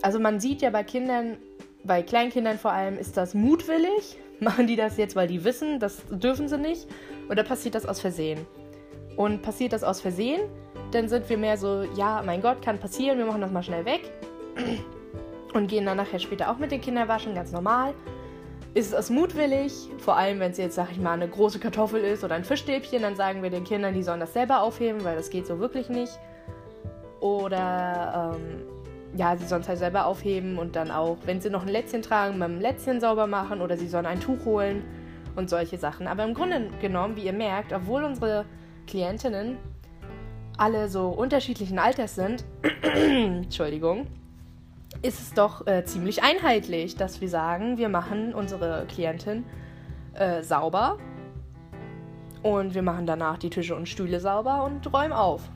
also 0.00 0.20
man 0.20 0.38
sieht 0.38 0.62
ja 0.62 0.70
bei 0.70 0.84
Kindern, 0.84 1.38
bei 1.82 2.02
Kleinkindern 2.02 2.58
vor 2.58 2.70
allem, 2.70 2.96
ist 2.98 3.16
das 3.16 3.34
mutwillig. 3.34 4.16
Machen 4.40 4.68
die 4.68 4.76
das 4.76 4.96
jetzt, 4.96 5.16
weil 5.16 5.26
die 5.26 5.42
wissen, 5.42 5.80
das 5.80 6.02
dürfen 6.08 6.46
sie 6.46 6.58
nicht? 6.58 6.86
Oder 7.28 7.42
passiert 7.42 7.74
das 7.74 7.84
aus 7.84 8.00
Versehen? 8.00 8.46
Und 9.18 9.42
passiert 9.42 9.72
das 9.72 9.82
aus 9.82 10.00
Versehen, 10.00 10.42
dann 10.92 11.08
sind 11.08 11.28
wir 11.28 11.36
mehr 11.36 11.56
so, 11.56 11.82
ja, 11.96 12.22
mein 12.24 12.40
Gott, 12.40 12.62
kann 12.62 12.78
passieren, 12.78 13.18
wir 13.18 13.26
machen 13.26 13.40
das 13.40 13.50
mal 13.50 13.64
schnell 13.64 13.84
weg. 13.84 14.12
Und 15.54 15.66
gehen 15.66 15.86
dann 15.86 15.96
nachher 15.96 16.20
später 16.20 16.52
auch 16.52 16.58
mit 16.58 16.70
den 16.70 16.80
Kindern 16.80 17.08
waschen, 17.08 17.34
ganz 17.34 17.50
normal. 17.50 17.94
Ist 18.74 18.94
es 18.94 19.10
mutwillig, 19.10 19.72
vor 19.98 20.16
allem 20.16 20.38
wenn 20.38 20.52
es 20.52 20.58
jetzt, 20.58 20.76
sag 20.76 20.92
ich 20.92 21.00
mal, 21.00 21.14
eine 21.14 21.26
große 21.26 21.58
Kartoffel 21.58 22.00
ist 22.04 22.22
oder 22.22 22.36
ein 22.36 22.44
Fischstäbchen, 22.44 23.02
dann 23.02 23.16
sagen 23.16 23.42
wir 23.42 23.50
den 23.50 23.64
Kindern, 23.64 23.92
die 23.92 24.04
sollen 24.04 24.20
das 24.20 24.34
selber 24.34 24.62
aufheben, 24.62 25.02
weil 25.02 25.16
das 25.16 25.30
geht 25.30 25.48
so 25.48 25.58
wirklich 25.58 25.88
nicht. 25.88 26.16
Oder 27.18 28.36
ähm, 28.36 29.18
ja, 29.18 29.36
sie 29.36 29.46
sollen 29.46 29.62
es 29.62 29.68
halt 29.68 29.80
selber 29.80 30.06
aufheben 30.06 30.58
und 30.58 30.76
dann 30.76 30.92
auch, 30.92 31.16
wenn 31.24 31.40
sie 31.40 31.50
noch 31.50 31.62
ein 31.62 31.68
Lätzchen 31.68 32.02
tragen, 32.02 32.38
beim 32.38 32.60
Lätzchen 32.60 33.00
sauber 33.00 33.26
machen 33.26 33.62
oder 33.62 33.76
sie 33.76 33.88
sollen 33.88 34.06
ein 34.06 34.20
Tuch 34.20 34.44
holen 34.44 34.84
und 35.34 35.50
solche 35.50 35.76
Sachen. 35.76 36.06
Aber 36.06 36.22
im 36.22 36.34
Grunde 36.34 36.70
genommen, 36.80 37.16
wie 37.16 37.22
ihr 37.22 37.32
merkt, 37.32 37.72
obwohl 37.72 38.04
unsere 38.04 38.44
Klientinnen 38.88 39.58
alle 40.56 40.88
so 40.88 41.10
unterschiedlichen 41.10 41.78
Alters 41.78 42.16
sind, 42.16 42.44
Entschuldigung, 42.82 44.08
ist 45.02 45.20
es 45.20 45.32
doch 45.32 45.66
äh, 45.66 45.84
ziemlich 45.84 46.22
einheitlich, 46.22 46.96
dass 46.96 47.20
wir 47.20 47.28
sagen, 47.28 47.78
wir 47.78 47.88
machen 47.88 48.34
unsere 48.34 48.84
Klientin 48.88 49.44
äh, 50.14 50.42
sauber 50.42 50.98
und 52.42 52.74
wir 52.74 52.82
machen 52.82 53.06
danach 53.06 53.38
die 53.38 53.50
Tische 53.50 53.76
und 53.76 53.88
Stühle 53.88 54.18
sauber 54.18 54.64
und 54.64 54.92
räumen 54.92 55.12
auf. 55.12 55.48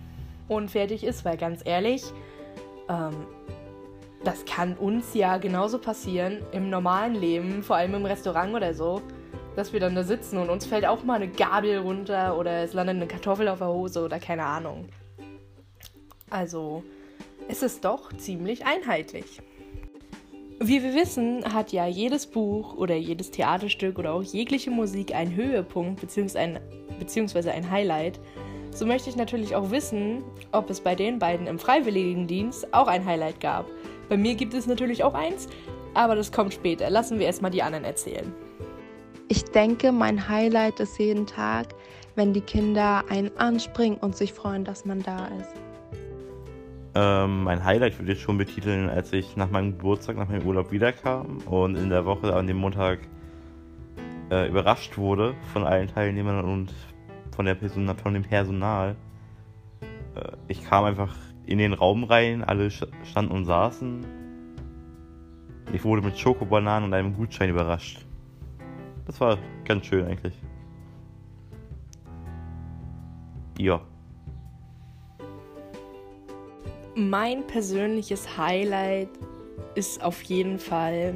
Und 0.47 0.71
fertig 0.71 1.03
ist, 1.03 1.25
weil 1.25 1.37
ganz 1.37 1.63
ehrlich, 1.65 2.05
ähm, 2.89 3.27
das 4.23 4.45
kann 4.45 4.75
uns 4.77 5.15
ja 5.15 5.39
genauso 5.39 5.79
passieren 5.79 6.39
im 6.53 6.71
normalen 6.71 7.15
Leben, 7.17 7.65
vor 7.65 7.77
allem 7.77 7.95
im 7.95 8.05
Restaurant 8.05 8.55
oder 8.55 8.73
so, 8.75 9.03
dass 9.57 9.73
wir 9.73 9.81
dann 9.81 9.95
da 9.95 10.03
sitzen 10.03 10.39
und 10.39 10.51
uns 10.51 10.67
fällt 10.67 10.87
auch 10.87 11.05
mal 11.05 11.15
eine 11.15 11.29
Gabel 11.29 11.79
runter 11.79 12.39
oder 12.39 12.63
es 12.63 12.73
landet 12.73 12.97
eine 12.97 13.07
Kartoffel 13.07 13.49
auf 13.49 13.59
der 13.59 13.69
Hose 13.69 14.05
oder 14.05 14.19
keine 14.19 14.45
Ahnung. 14.45 14.89
Also, 16.31 16.83
es 17.49 17.63
ist 17.63 17.85
doch 17.85 18.13
ziemlich 18.15 18.65
einheitlich. 18.65 19.41
Wie 20.61 20.83
wir 20.83 20.95
wissen, 20.95 21.45
hat 21.53 21.73
ja 21.73 21.87
jedes 21.87 22.27
Buch 22.27 22.77
oder 22.77 22.95
jedes 22.95 23.33
Theaterstück 23.33 23.99
oder 23.99 24.13
auch 24.13 24.23
jegliche 24.23 24.71
Musik 24.71 25.15
einen 25.15 25.35
Höhepunkt 25.35 26.01
bzw. 26.01 27.51
ein 27.51 27.71
Highlight. 27.71 28.21
So 28.71 28.87
möchte 28.87 29.11
ich 29.11 29.17
natürlich 29.17 29.55
auch 29.57 29.71
wissen, 29.71 30.23
ob 30.53 30.71
es 30.71 30.81
bei 30.81 30.95
den 30.95 31.19
beiden 31.19 31.47
im 31.47 31.59
Freiwilligendienst 31.59 32.73
auch 32.73 32.87
ein 32.87 33.05
Highlight 33.05 33.41
gab. 33.41 33.67
Bei 34.09 34.17
mir 34.17 34.35
gibt 34.35 34.55
es 34.55 34.67
natürlich 34.67 35.05
auch 35.05 35.15
eins, 35.15 35.49
aber 35.95 36.15
das 36.15 36.33
kommt 36.33 36.55
später. 36.55 36.89
Lassen 36.89 37.19
wir 37.19 37.27
erstmal 37.27 37.51
die 37.51 37.63
anderen 37.63 37.85
erzählen. 37.85 38.33
Ich 39.33 39.45
denke, 39.45 39.93
mein 39.93 40.29
Highlight 40.29 40.79
ist 40.79 40.99
jeden 40.99 41.27
Tag, 41.27 41.69
wenn 42.17 42.35
die 42.35 42.43
Kinder 42.43 43.03
einen 43.09 43.35
anspringen 43.39 43.97
und 43.97 44.15
sich 44.15 44.31
freuen, 44.35 44.63
dass 44.63 44.85
man 44.85 45.03
da 45.03 45.25
ist. 45.41 45.55
Ähm, 46.95 47.45
mein 47.45 47.65
Highlight 47.65 47.99
würde 47.99 48.13
ich 48.13 48.21
schon 48.21 48.37
betiteln, 48.37 48.91
als 48.91 49.11
ich 49.15 49.35
nach 49.35 49.51
meinem 49.51 49.79
Geburtstag, 49.79 50.19
nach 50.19 50.29
meinem 50.29 50.47
Urlaub 50.47 50.71
wiederkam 50.71 51.39
und 51.47 51.77
in 51.77 51.89
der 51.89 52.05
Woche 52.05 52.37
an 52.37 52.47
dem 52.47 52.59
Montag 52.59 52.99
äh, 54.31 54.51
überrascht 54.51 54.99
wurde 54.99 55.35
von 55.55 55.65
allen 55.65 55.89
Teilnehmern 55.89 56.45
und 56.45 56.75
von, 57.35 57.47
der 57.47 57.55
Person, 57.55 57.91
von 57.97 58.13
dem 58.13 58.25
Personal. 58.25 58.97
Äh, 60.15 60.33
ich 60.49 60.63
kam 60.63 60.85
einfach 60.85 61.17
in 61.47 61.57
den 61.57 61.73
Raum 61.73 62.05
rein, 62.05 62.45
alle 62.45 62.71
standen 62.71 63.33
und 63.33 63.47
saßen. 63.47 64.05
Ich 65.73 65.83
wurde 65.85 66.03
mit 66.03 66.19
Schokobananen 66.19 66.85
und 66.85 66.93
einem 66.93 67.15
Gutschein 67.15 67.49
überrascht. 67.49 68.05
Das 69.07 69.21
war 69.21 69.39
ganz 69.65 69.87
schön 69.87 70.07
eigentlich. 70.07 70.35
Ja. 73.59 73.81
Mein 76.95 77.47
persönliches 77.47 78.37
Highlight 78.37 79.09
ist 79.75 80.03
auf 80.03 80.23
jeden 80.23 80.59
Fall 80.59 81.15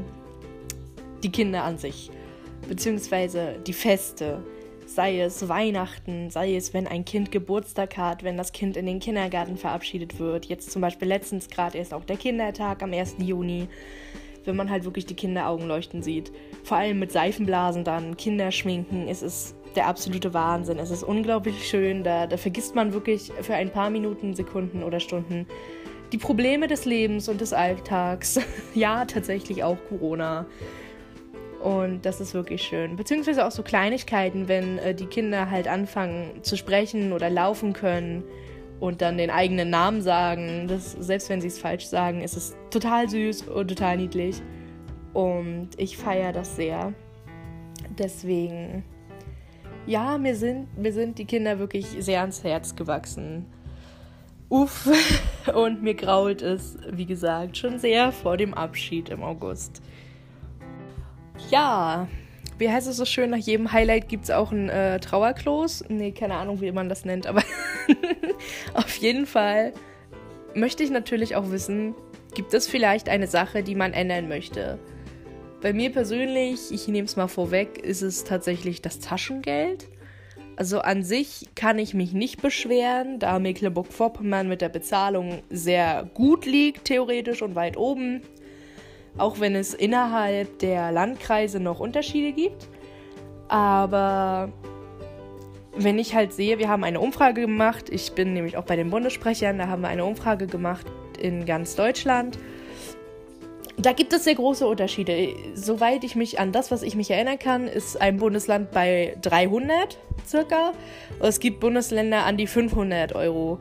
die 1.22 1.30
Kinder 1.30 1.64
an 1.64 1.78
sich, 1.78 2.10
beziehungsweise 2.68 3.58
die 3.66 3.72
Feste. 3.72 4.42
Sei 4.86 5.20
es 5.20 5.48
Weihnachten, 5.48 6.30
sei 6.30 6.54
es, 6.54 6.72
wenn 6.72 6.86
ein 6.86 7.04
Kind 7.04 7.32
Geburtstag 7.32 7.96
hat, 7.96 8.22
wenn 8.22 8.36
das 8.36 8.52
Kind 8.52 8.76
in 8.76 8.86
den 8.86 9.00
Kindergarten 9.00 9.56
verabschiedet 9.56 10.20
wird. 10.20 10.46
Jetzt 10.46 10.70
zum 10.70 10.80
Beispiel 10.80 11.08
letztens 11.08 11.48
gerade 11.48 11.76
erst 11.76 11.92
auch 11.92 12.04
der 12.04 12.16
Kindertag 12.16 12.82
am 12.82 12.92
1. 12.92 13.16
Juni, 13.18 13.68
wenn 14.46 14.56
man 14.56 14.70
halt 14.70 14.84
wirklich 14.84 15.06
die 15.06 15.14
Kinderaugen 15.14 15.66
leuchten 15.66 16.02
sieht. 16.02 16.32
Vor 16.64 16.76
allem 16.76 16.98
mit 16.98 17.12
Seifenblasen 17.12 17.84
dann, 17.84 18.16
Kinderschminken, 18.16 19.08
es 19.08 19.22
ist 19.22 19.56
der 19.74 19.86
absolute 19.86 20.34
Wahnsinn. 20.34 20.78
Es 20.78 20.90
ist 20.90 21.02
unglaublich 21.02 21.68
schön. 21.68 22.02
Da, 22.02 22.26
da 22.26 22.36
vergisst 22.36 22.74
man 22.74 22.92
wirklich 22.92 23.30
für 23.42 23.54
ein 23.54 23.70
paar 23.70 23.90
Minuten, 23.90 24.34
Sekunden 24.34 24.82
oder 24.82 25.00
Stunden 25.00 25.46
die 26.12 26.18
Probleme 26.18 26.68
des 26.68 26.84
Lebens 26.84 27.28
und 27.28 27.40
des 27.40 27.52
Alltags. 27.52 28.40
ja, 28.74 29.04
tatsächlich 29.04 29.64
auch 29.64 29.76
Corona. 29.88 30.46
Und 31.62 32.06
das 32.06 32.20
ist 32.20 32.32
wirklich 32.32 32.62
schön. 32.62 32.96
Beziehungsweise 32.96 33.44
auch 33.44 33.50
so 33.50 33.62
Kleinigkeiten, 33.62 34.46
wenn 34.46 34.78
äh, 34.78 34.94
die 34.94 35.06
Kinder 35.06 35.50
halt 35.50 35.68
anfangen 35.68 36.42
zu 36.42 36.56
sprechen 36.56 37.12
oder 37.12 37.28
laufen 37.28 37.72
können 37.72 38.22
und 38.80 39.02
dann 39.02 39.18
den 39.18 39.30
eigenen 39.30 39.70
Namen 39.70 40.02
sagen. 40.02 40.66
Das, 40.68 40.92
selbst 40.92 41.28
wenn 41.28 41.40
sie 41.40 41.48
es 41.48 41.58
falsch 41.58 41.86
sagen, 41.86 42.20
ist 42.20 42.36
es 42.36 42.56
total 42.70 43.08
süß 43.08 43.42
und 43.48 43.68
total 43.68 43.96
niedlich. 43.96 44.42
Und 45.12 45.70
ich 45.76 45.96
feiere 45.96 46.32
das 46.32 46.56
sehr. 46.56 46.92
Deswegen 47.98 48.84
ja, 49.86 50.18
mir 50.18 50.34
sind, 50.34 50.76
mir 50.76 50.92
sind 50.92 51.18
die 51.18 51.24
Kinder 51.24 51.58
wirklich 51.58 51.86
sehr 52.00 52.20
ans 52.20 52.42
Herz 52.42 52.74
gewachsen. 52.74 53.46
Uff, 54.48 54.88
und 55.54 55.82
mir 55.82 55.94
grault 55.94 56.42
es, 56.42 56.76
wie 56.90 57.06
gesagt, 57.06 57.56
schon 57.56 57.78
sehr 57.78 58.12
vor 58.12 58.36
dem 58.36 58.52
Abschied 58.52 59.08
im 59.08 59.22
August. 59.22 59.80
Ja, 61.50 62.08
wie 62.58 62.70
heißt 62.70 62.88
es 62.88 62.96
so 62.96 63.04
schön, 63.04 63.30
nach 63.30 63.38
jedem 63.38 63.72
Highlight 63.72 64.08
gibt 64.08 64.24
es 64.24 64.30
auch 64.30 64.52
ein 64.52 64.68
äh, 64.68 64.98
Trauerklos. 65.00 65.84
Nee, 65.88 66.12
keine 66.12 66.34
Ahnung, 66.34 66.60
wie 66.60 66.72
man 66.72 66.88
das 66.88 67.04
nennt, 67.04 67.26
aber 67.26 67.42
auf 68.74 68.96
jeden 68.96 69.26
Fall 69.26 69.72
möchte 70.54 70.82
ich 70.82 70.90
natürlich 70.90 71.36
auch 71.36 71.50
wissen, 71.50 71.94
gibt 72.34 72.54
es 72.54 72.66
vielleicht 72.66 73.08
eine 73.08 73.26
Sache, 73.26 73.62
die 73.62 73.74
man 73.74 73.92
ändern 73.92 74.28
möchte? 74.28 74.78
Bei 75.60 75.72
mir 75.72 75.90
persönlich, 75.90 76.70
ich 76.70 76.86
nehme 76.88 77.06
es 77.06 77.16
mal 77.16 77.28
vorweg, 77.28 77.78
ist 77.78 78.02
es 78.02 78.24
tatsächlich 78.24 78.82
das 78.82 79.00
Taschengeld. 79.00 79.88
Also 80.56 80.80
an 80.80 81.02
sich 81.02 81.48
kann 81.54 81.78
ich 81.78 81.92
mich 81.92 82.12
nicht 82.12 82.40
beschweren, 82.40 83.18
da 83.18 83.38
Mecklenburg-Vorpommern 83.38 84.48
mit 84.48 84.62
der 84.62 84.70
Bezahlung 84.70 85.42
sehr 85.50 86.08
gut 86.14 86.46
liegt, 86.46 86.86
theoretisch 86.86 87.42
und 87.42 87.54
weit 87.54 87.76
oben. 87.76 88.22
Auch 89.18 89.40
wenn 89.40 89.54
es 89.54 89.74
innerhalb 89.74 90.58
der 90.58 90.92
Landkreise 90.92 91.60
noch 91.60 91.80
Unterschiede 91.80 92.32
gibt. 92.32 92.68
Aber 93.48 94.50
wenn 95.76 95.98
ich 95.98 96.14
halt 96.14 96.32
sehe, 96.32 96.58
wir 96.58 96.68
haben 96.68 96.84
eine 96.84 97.00
Umfrage 97.00 97.42
gemacht, 97.42 97.88
ich 97.90 98.12
bin 98.12 98.32
nämlich 98.32 98.56
auch 98.56 98.64
bei 98.64 98.76
den 98.76 98.90
Bundessprechern, 98.90 99.58
da 99.58 99.68
haben 99.68 99.82
wir 99.82 99.88
eine 99.88 100.04
Umfrage 100.04 100.46
gemacht 100.46 100.86
in 101.18 101.46
ganz 101.46 101.76
Deutschland 101.76 102.38
da 103.78 103.92
gibt 103.92 104.12
es 104.12 104.24
sehr 104.24 104.34
große 104.34 104.66
Unterschiede. 104.66 105.34
Soweit 105.54 106.02
ich 106.04 106.16
mich 106.16 106.40
an 106.40 106.52
das, 106.52 106.70
was 106.70 106.82
ich 106.82 106.96
mich 106.96 107.10
erinnern 107.10 107.38
kann, 107.38 107.68
ist 107.68 108.00
ein 108.00 108.16
Bundesland 108.16 108.70
bei 108.70 109.16
300 109.22 109.98
circa. 110.26 110.72
Es 111.20 111.40
gibt 111.40 111.60
Bundesländer 111.60 112.24
an 112.24 112.36
die 112.36 112.46
500 112.46 113.14
Euro. 113.14 113.60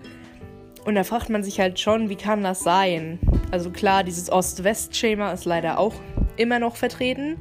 Und 0.86 0.96
da 0.96 1.04
fragt 1.04 1.30
man 1.30 1.44
sich 1.44 1.60
halt 1.60 1.80
schon, 1.80 2.10
wie 2.10 2.16
kann 2.16 2.44
das 2.44 2.62
sein? 2.62 3.20
Also 3.52 3.70
klar, 3.70 4.04
dieses 4.04 4.32
Ost-West-Schema 4.32 5.32
ist 5.32 5.46
leider 5.46 5.80
auch 5.80 5.94
immer 6.38 6.60
noch 6.60 6.76
vertreten. 6.76 7.38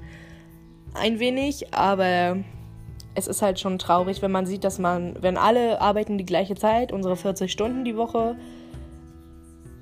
Ein 0.95 1.19
wenig, 1.19 1.75
aber 1.75 2.37
es 3.15 3.27
ist 3.27 3.43
halt 3.43 3.59
schon 3.59 3.79
traurig, 3.79 4.23
wenn 4.23 4.31
man 4.31 4.47
sieht, 4.47 4.65
dass 4.65 4.79
man, 4.79 5.17
wenn 5.23 5.37
alle 5.37 5.81
arbeiten 5.81 6.19
die 6.19 6.27
gleiche 6.27 6.55
Zeit, 6.55 6.93
unsere 6.93 7.17
40 7.17 7.51
Stunden 7.51 7.85
die 7.85 7.97
Woche, 7.97 8.37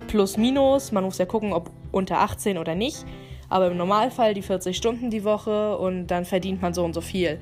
plus 0.07 0.37
minus, 0.37 0.93
man 0.93 1.05
muss 1.05 1.19
ja 1.19 1.27
gucken, 1.27 1.53
ob 1.53 1.71
unter 1.91 2.21
18 2.21 2.59
oder 2.59 2.75
nicht. 2.75 3.05
Aber 3.49 3.71
im 3.71 3.77
Normalfall 3.77 4.35
die 4.35 4.43
40 4.43 4.77
Stunden 4.77 5.11
die 5.11 5.25
Woche 5.25 5.77
und 5.77 6.07
dann 6.07 6.25
verdient 6.25 6.63
man 6.63 6.73
so 6.73 6.85
und 6.85 6.95
so 6.95 7.01
viel. 7.01 7.39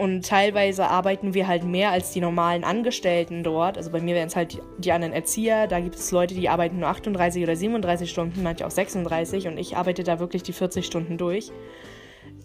Und 0.00 0.24
teilweise 0.24 0.88
arbeiten 0.88 1.34
wir 1.34 1.46
halt 1.46 1.62
mehr 1.62 1.90
als 1.90 2.12
die 2.12 2.22
normalen 2.22 2.64
Angestellten 2.64 3.42
dort. 3.42 3.76
Also 3.76 3.90
bei 3.90 4.00
mir 4.00 4.14
wären 4.14 4.28
es 4.28 4.34
halt 4.34 4.58
die, 4.78 4.92
anderen 4.92 5.12
Erzieher. 5.12 5.66
Da 5.66 5.78
gibt 5.78 5.96
es 5.96 6.10
Leute, 6.10 6.34
die 6.34 6.48
arbeiten 6.48 6.78
nur 6.78 6.88
38 6.88 7.42
oder 7.42 7.54
37 7.54 8.10
Stunden, 8.10 8.42
manche 8.42 8.66
auch 8.66 8.70
36. 8.70 9.46
Und 9.46 9.58
ich 9.58 9.76
arbeite 9.76 10.02
da 10.02 10.18
wirklich 10.18 10.42
die 10.42 10.54
40 10.54 10.86
Stunden 10.86 11.18
durch. 11.18 11.52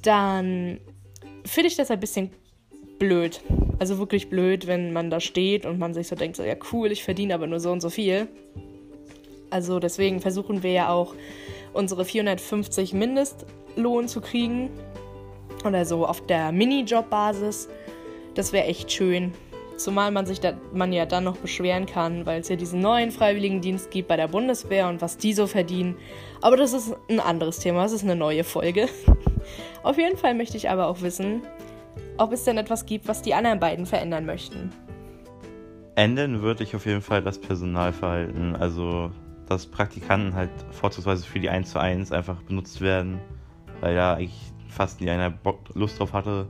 Dann 0.01 0.81
finde 1.45 1.69
ich 1.69 1.77
das 1.77 1.91
ein 1.91 1.99
bisschen 2.01 2.31
blöd. 2.99 3.39
Also 3.79 3.99
wirklich 3.99 4.29
blöd, 4.29 4.67
wenn 4.67 4.91
man 4.91 5.09
da 5.09 5.21
steht 5.21 5.65
und 5.65 5.79
man 5.79 5.93
sich 5.93 6.09
so 6.09 6.17
denkt, 6.17 6.35
so 6.35 6.43
ja 6.43 6.57
cool, 6.73 6.91
ich 6.91 7.05
verdiene 7.05 7.35
aber 7.35 7.47
nur 7.47 7.61
so 7.61 7.71
und 7.71 7.79
so 7.79 7.89
viel. 7.89 8.27
Also 9.49 9.79
deswegen 9.79 10.19
versuchen 10.19 10.61
wir 10.61 10.73
ja 10.73 10.89
auch 10.89 11.15
unsere 11.71 12.03
450 12.03 12.91
Mindestlohn 12.91 14.09
zu 14.09 14.19
kriegen. 14.19 14.71
Oder 15.65 15.83
so 15.85 16.05
auf 16.05 16.25
der 16.25 16.51
Minijob-Basis. 16.51 17.69
Das 18.35 18.53
wäre 18.53 18.65
echt 18.65 18.91
schön. 18.91 19.33
Zumal 19.77 20.11
man 20.11 20.25
sich 20.25 20.39
da, 20.39 20.53
man 20.73 20.93
ja 20.93 21.05
dann 21.05 21.25
noch 21.25 21.37
beschweren 21.37 21.85
kann, 21.85 22.25
weil 22.25 22.39
es 22.39 22.47
ja 22.47 22.55
diesen 22.55 22.79
neuen 22.79 23.11
Freiwilligendienst 23.11 23.91
gibt 23.91 24.07
bei 24.07 24.15
der 24.15 24.29
Bundeswehr 24.29 24.87
und 24.87 25.01
was 25.01 25.17
die 25.17 25.33
so 25.33 25.47
verdienen. 25.47 25.97
Aber 26.41 26.55
das 26.55 26.71
ist 26.71 26.95
ein 27.09 27.19
anderes 27.19 27.59
Thema, 27.59 27.83
das 27.83 27.91
ist 27.91 28.03
eine 28.03 28.15
neue 28.15 28.43
Folge. 28.43 28.87
Auf 29.83 29.97
jeden 29.97 30.17
Fall 30.17 30.33
möchte 30.33 30.55
ich 30.55 30.69
aber 30.69 30.87
auch 30.87 31.01
wissen, 31.01 31.41
ob 32.17 32.31
es 32.31 32.45
denn 32.45 32.57
etwas 32.57 32.85
gibt, 32.85 33.07
was 33.07 33.21
die 33.21 33.33
anderen 33.33 33.59
beiden 33.59 33.85
verändern 33.85 34.25
möchten. 34.25 34.71
Ändern 35.95 36.41
würde 36.41 36.63
ich 36.63 36.75
auf 36.75 36.85
jeden 36.85 37.01
Fall 37.01 37.21
das 37.21 37.39
Personalverhalten. 37.39 38.55
Also, 38.55 39.11
dass 39.47 39.65
Praktikanten 39.65 40.35
halt 40.35 40.49
vorzugsweise 40.71 41.25
für 41.25 41.39
die 41.39 41.49
1 41.49 41.71
zu 41.71 41.79
1 41.79 42.11
einfach 42.11 42.41
benutzt 42.41 42.81
werden, 42.81 43.19
weil 43.79 43.95
ja 43.95 44.13
eigentlich 44.13 44.54
fast 44.75 45.01
nie 45.01 45.09
einer 45.09 45.29
Bock, 45.29 45.61
Lust 45.73 45.99
drauf 45.99 46.13
hatte. 46.13 46.47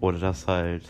Oder 0.00 0.18
dass 0.18 0.46
halt, 0.46 0.88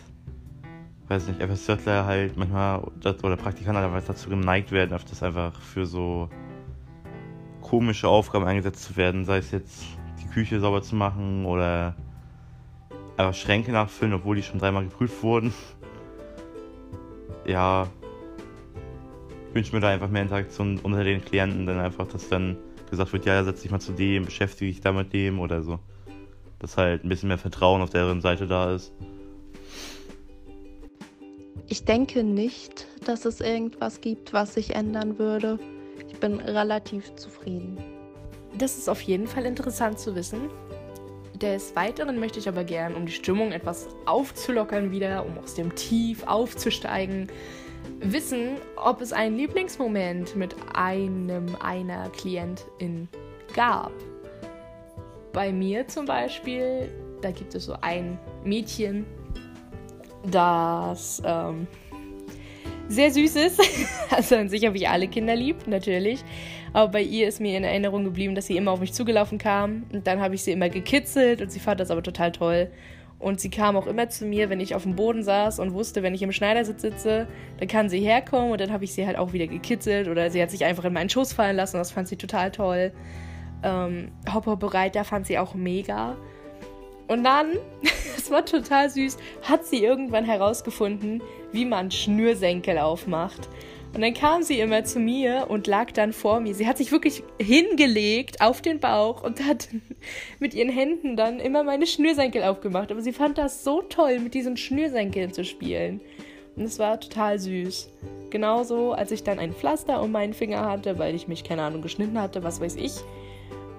weiß 1.08 1.28
nicht, 1.28 1.40
FSJler 1.40 2.04
halt 2.04 2.36
manchmal 2.36 2.80
oder 2.80 3.36
Praktikanten 3.36 3.92
halt 3.92 4.08
dazu 4.08 4.30
geneigt 4.30 4.72
werden, 4.72 4.90
das 4.90 5.22
einfach 5.22 5.54
für 5.60 5.86
so 5.86 6.28
komische 7.60 8.08
Aufgaben 8.08 8.44
eingesetzt 8.44 8.84
zu 8.84 8.96
werden, 8.96 9.24
sei 9.24 9.38
es 9.38 9.50
jetzt 9.50 9.84
die 10.22 10.28
Küche 10.28 10.60
sauber 10.60 10.82
zu 10.82 10.96
machen 10.96 11.44
oder 11.46 11.94
einfach 13.16 13.34
Schränke 13.34 13.72
nachfüllen, 13.72 14.14
obwohl 14.14 14.36
die 14.36 14.42
schon 14.42 14.58
dreimal 14.58 14.84
geprüft 14.84 15.22
wurden. 15.22 15.52
Ja, 17.46 17.88
ich 19.48 19.54
wünsche 19.54 19.74
mir 19.74 19.80
da 19.80 19.88
einfach 19.88 20.08
mehr 20.08 20.22
Interaktion 20.22 20.78
unter 20.82 21.04
den 21.04 21.24
Klienten, 21.24 21.66
dann 21.66 21.78
einfach, 21.78 22.06
dass 22.06 22.28
dann 22.28 22.56
gesagt 22.90 23.12
wird, 23.12 23.26
ja, 23.26 23.42
setz 23.44 23.62
dich 23.62 23.70
mal 23.70 23.80
zu 23.80 23.92
dem, 23.92 24.24
beschäftige 24.24 24.70
dich 24.70 24.80
da 24.80 24.92
mit 24.92 25.12
dem 25.12 25.40
oder 25.40 25.62
so. 25.62 25.78
Dass 26.62 26.78
halt 26.78 27.04
ein 27.04 27.08
bisschen 27.08 27.28
mehr 27.28 27.38
Vertrauen 27.38 27.82
auf 27.82 27.90
deren 27.90 28.22
Seite 28.22 28.46
da 28.46 28.74
ist. 28.74 28.92
Ich 31.68 31.84
denke 31.84 32.22
nicht, 32.22 32.86
dass 33.04 33.24
es 33.24 33.40
irgendwas 33.40 34.00
gibt, 34.00 34.32
was 34.32 34.54
sich 34.54 34.74
ändern 34.74 35.18
würde. 35.18 35.58
Ich 36.08 36.18
bin 36.20 36.40
relativ 36.40 37.14
zufrieden. 37.16 37.78
Das 38.56 38.78
ist 38.78 38.88
auf 38.88 39.00
jeden 39.00 39.26
Fall 39.26 39.44
interessant 39.44 39.98
zu 39.98 40.14
wissen. 40.14 40.50
Des 41.40 41.74
Weiteren 41.74 42.20
möchte 42.20 42.38
ich 42.38 42.48
aber 42.48 42.62
gern, 42.62 42.94
um 42.94 43.06
die 43.06 43.12
Stimmung 43.12 43.50
etwas 43.50 43.88
aufzulockern 44.06 44.92
wieder, 44.92 45.26
um 45.26 45.36
aus 45.38 45.54
dem 45.54 45.74
Tief 45.74 46.22
aufzusteigen, 46.26 47.28
wissen, 48.00 48.56
ob 48.76 49.00
es 49.00 49.12
einen 49.12 49.36
Lieblingsmoment 49.36 50.36
mit 50.36 50.54
einem 50.74 51.56
einer 51.60 52.10
Klientin 52.10 53.08
gab. 53.54 53.92
Bei 55.32 55.52
mir 55.52 55.88
zum 55.88 56.06
Beispiel, 56.06 56.90
da 57.22 57.30
gibt 57.30 57.54
es 57.54 57.64
so 57.64 57.74
ein 57.80 58.18
Mädchen, 58.44 59.06
das 60.30 61.22
ähm, 61.24 61.66
sehr 62.88 63.10
süß 63.10 63.36
ist. 63.36 63.60
Also 64.10 64.36
an 64.36 64.50
sich 64.50 64.66
habe 64.66 64.76
ich 64.76 64.86
alle 64.90 65.08
Kinder 65.08 65.34
lieb, 65.34 65.66
natürlich. 65.66 66.22
Aber 66.74 66.92
bei 66.92 67.02
ihr 67.02 67.28
ist 67.28 67.40
mir 67.40 67.56
in 67.56 67.64
Erinnerung 67.64 68.04
geblieben, 68.04 68.34
dass 68.34 68.46
sie 68.46 68.58
immer 68.58 68.72
auf 68.72 68.80
mich 68.80 68.92
zugelaufen 68.92 69.38
kam. 69.38 69.84
Und 69.90 70.06
dann 70.06 70.20
habe 70.20 70.34
ich 70.34 70.42
sie 70.42 70.52
immer 70.52 70.68
gekitzelt 70.68 71.40
und 71.40 71.50
sie 71.50 71.60
fand 71.60 71.80
das 71.80 71.90
aber 71.90 72.02
total 72.02 72.30
toll. 72.30 72.70
Und 73.18 73.40
sie 73.40 73.48
kam 73.48 73.76
auch 73.76 73.86
immer 73.86 74.10
zu 74.10 74.26
mir, 74.26 74.50
wenn 74.50 74.60
ich 74.60 74.74
auf 74.74 74.82
dem 74.82 74.96
Boden 74.96 75.22
saß 75.22 75.60
und 75.60 75.72
wusste, 75.72 76.02
wenn 76.02 76.14
ich 76.14 76.22
im 76.22 76.32
Schneidersitz 76.32 76.82
sitze, 76.82 77.26
dann 77.58 77.68
kann 77.68 77.88
sie 77.88 78.00
herkommen 78.00 78.52
und 78.52 78.60
dann 78.60 78.70
habe 78.70 78.84
ich 78.84 78.92
sie 78.92 79.06
halt 79.06 79.16
auch 79.16 79.32
wieder 79.32 79.46
gekitzelt 79.46 80.08
oder 80.08 80.28
sie 80.28 80.42
hat 80.42 80.50
sich 80.50 80.64
einfach 80.66 80.84
in 80.84 80.92
meinen 80.92 81.08
Schoß 81.08 81.32
fallen 81.32 81.56
lassen. 81.56 81.78
Das 81.78 81.90
fand 81.90 82.08
sie 82.08 82.16
total 82.16 82.50
toll. 82.50 82.92
Ähm, 83.62 84.10
Hopp 84.32 84.46
Hopp 84.46 84.60
bereit, 84.60 84.96
da 84.96 85.04
fand 85.04 85.26
sie 85.26 85.38
auch 85.38 85.54
mega. 85.54 86.16
Und 87.08 87.24
dann, 87.24 87.58
es 88.16 88.30
war 88.30 88.44
total 88.44 88.90
süß, 88.90 89.16
hat 89.42 89.66
sie 89.66 89.84
irgendwann 89.84 90.24
herausgefunden, 90.24 91.22
wie 91.52 91.64
man 91.64 91.90
Schnürsenkel 91.90 92.78
aufmacht. 92.78 93.48
Und 93.94 94.00
dann 94.00 94.14
kam 94.14 94.42
sie 94.42 94.58
immer 94.58 94.84
zu 94.84 94.98
mir 94.98 95.46
und 95.48 95.66
lag 95.66 95.92
dann 95.92 96.14
vor 96.14 96.40
mir. 96.40 96.54
Sie 96.54 96.66
hat 96.66 96.78
sich 96.78 96.92
wirklich 96.92 97.22
hingelegt 97.38 98.40
auf 98.40 98.62
den 98.62 98.80
Bauch 98.80 99.22
und 99.22 99.44
hat 99.46 99.68
mit 100.38 100.54
ihren 100.54 100.70
Händen 100.70 101.14
dann 101.14 101.40
immer 101.40 101.62
meine 101.62 101.86
Schnürsenkel 101.86 102.42
aufgemacht. 102.42 102.90
Aber 102.90 103.02
sie 103.02 103.12
fand 103.12 103.36
das 103.36 103.64
so 103.64 103.82
toll, 103.82 104.18
mit 104.18 104.32
diesen 104.32 104.56
Schnürsenkeln 104.56 105.34
zu 105.34 105.44
spielen. 105.44 106.00
Und 106.56 106.64
es 106.64 106.78
war 106.78 107.00
total 107.00 107.38
süß. 107.38 107.90
Genauso, 108.30 108.92
als 108.92 109.10
ich 109.10 109.24
dann 109.24 109.38
ein 109.38 109.52
Pflaster 109.52 110.02
um 110.02 110.10
meinen 110.10 110.32
Finger 110.32 110.64
hatte, 110.64 110.98
weil 110.98 111.14
ich 111.14 111.28
mich, 111.28 111.44
keine 111.44 111.62
Ahnung, 111.62 111.82
geschnitten 111.82 112.18
hatte, 112.18 112.42
was 112.42 112.62
weiß 112.62 112.76
ich. 112.76 112.94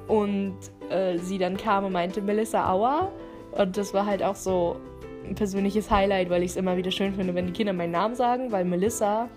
Und 0.07 0.57
äh, 0.89 1.17
sie 1.17 1.37
dann 1.37 1.57
kam 1.57 1.85
und 1.85 1.93
meinte, 1.93 2.21
Melissa 2.21 2.71
Auer. 2.71 3.11
Und 3.51 3.77
das 3.77 3.93
war 3.93 4.05
halt 4.05 4.23
auch 4.23 4.35
so 4.35 4.77
ein 5.25 5.35
persönliches 5.35 5.89
Highlight, 5.89 6.29
weil 6.29 6.43
ich 6.43 6.51
es 6.51 6.57
immer 6.57 6.75
wieder 6.77 6.91
schön 6.91 7.13
finde, 7.13 7.33
wenn 7.35 7.47
die 7.47 7.53
Kinder 7.53 7.73
meinen 7.73 7.91
Namen 7.91 8.15
sagen, 8.15 8.51
weil 8.51 8.65
Melissa 8.65 9.29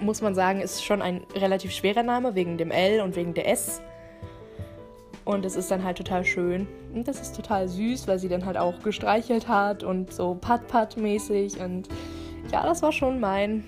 muss 0.00 0.22
man 0.22 0.34
sagen, 0.34 0.60
ist 0.60 0.84
schon 0.84 1.02
ein 1.02 1.22
relativ 1.34 1.72
schwerer 1.72 2.02
Name 2.02 2.34
wegen 2.34 2.56
dem 2.56 2.70
L 2.70 3.00
und 3.00 3.16
wegen 3.16 3.34
der 3.34 3.50
S. 3.50 3.82
Und 5.24 5.44
es 5.44 5.56
ist 5.56 5.70
dann 5.70 5.84
halt 5.84 5.98
total 5.98 6.24
schön. 6.24 6.66
Und 6.94 7.06
das 7.06 7.20
ist 7.20 7.36
total 7.36 7.68
süß, 7.68 8.08
weil 8.08 8.18
sie 8.18 8.28
dann 8.28 8.46
halt 8.46 8.56
auch 8.56 8.82
gestreichelt 8.82 9.48
hat 9.48 9.84
und 9.84 10.12
so 10.12 10.36
Pat-Pat-mäßig. 10.40 11.60
Und 11.60 11.88
ja, 12.50 12.64
das 12.64 12.82
war 12.82 12.92
schon 12.92 13.20
mein, 13.20 13.64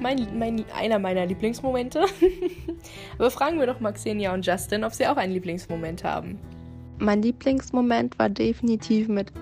mein, 0.00 0.38
mein, 0.38 0.64
einer 0.76 0.98
meiner 0.98 1.26
Lieblingsmomente. 1.26 2.04
Aber 3.18 3.30
fragen 3.30 3.58
wir 3.58 3.66
doch 3.66 3.80
mal 3.80 3.92
Xenia 3.92 4.34
und 4.34 4.46
Justin, 4.46 4.84
ob 4.84 4.92
sie 4.92 5.06
auch 5.06 5.16
einen 5.16 5.32
Lieblingsmoment 5.32 6.04
haben. 6.04 6.38
Mein 6.98 7.22
Lieblingsmoment 7.22 8.18
war 8.18 8.28
definitiv 8.28 9.08
mit 9.08 9.32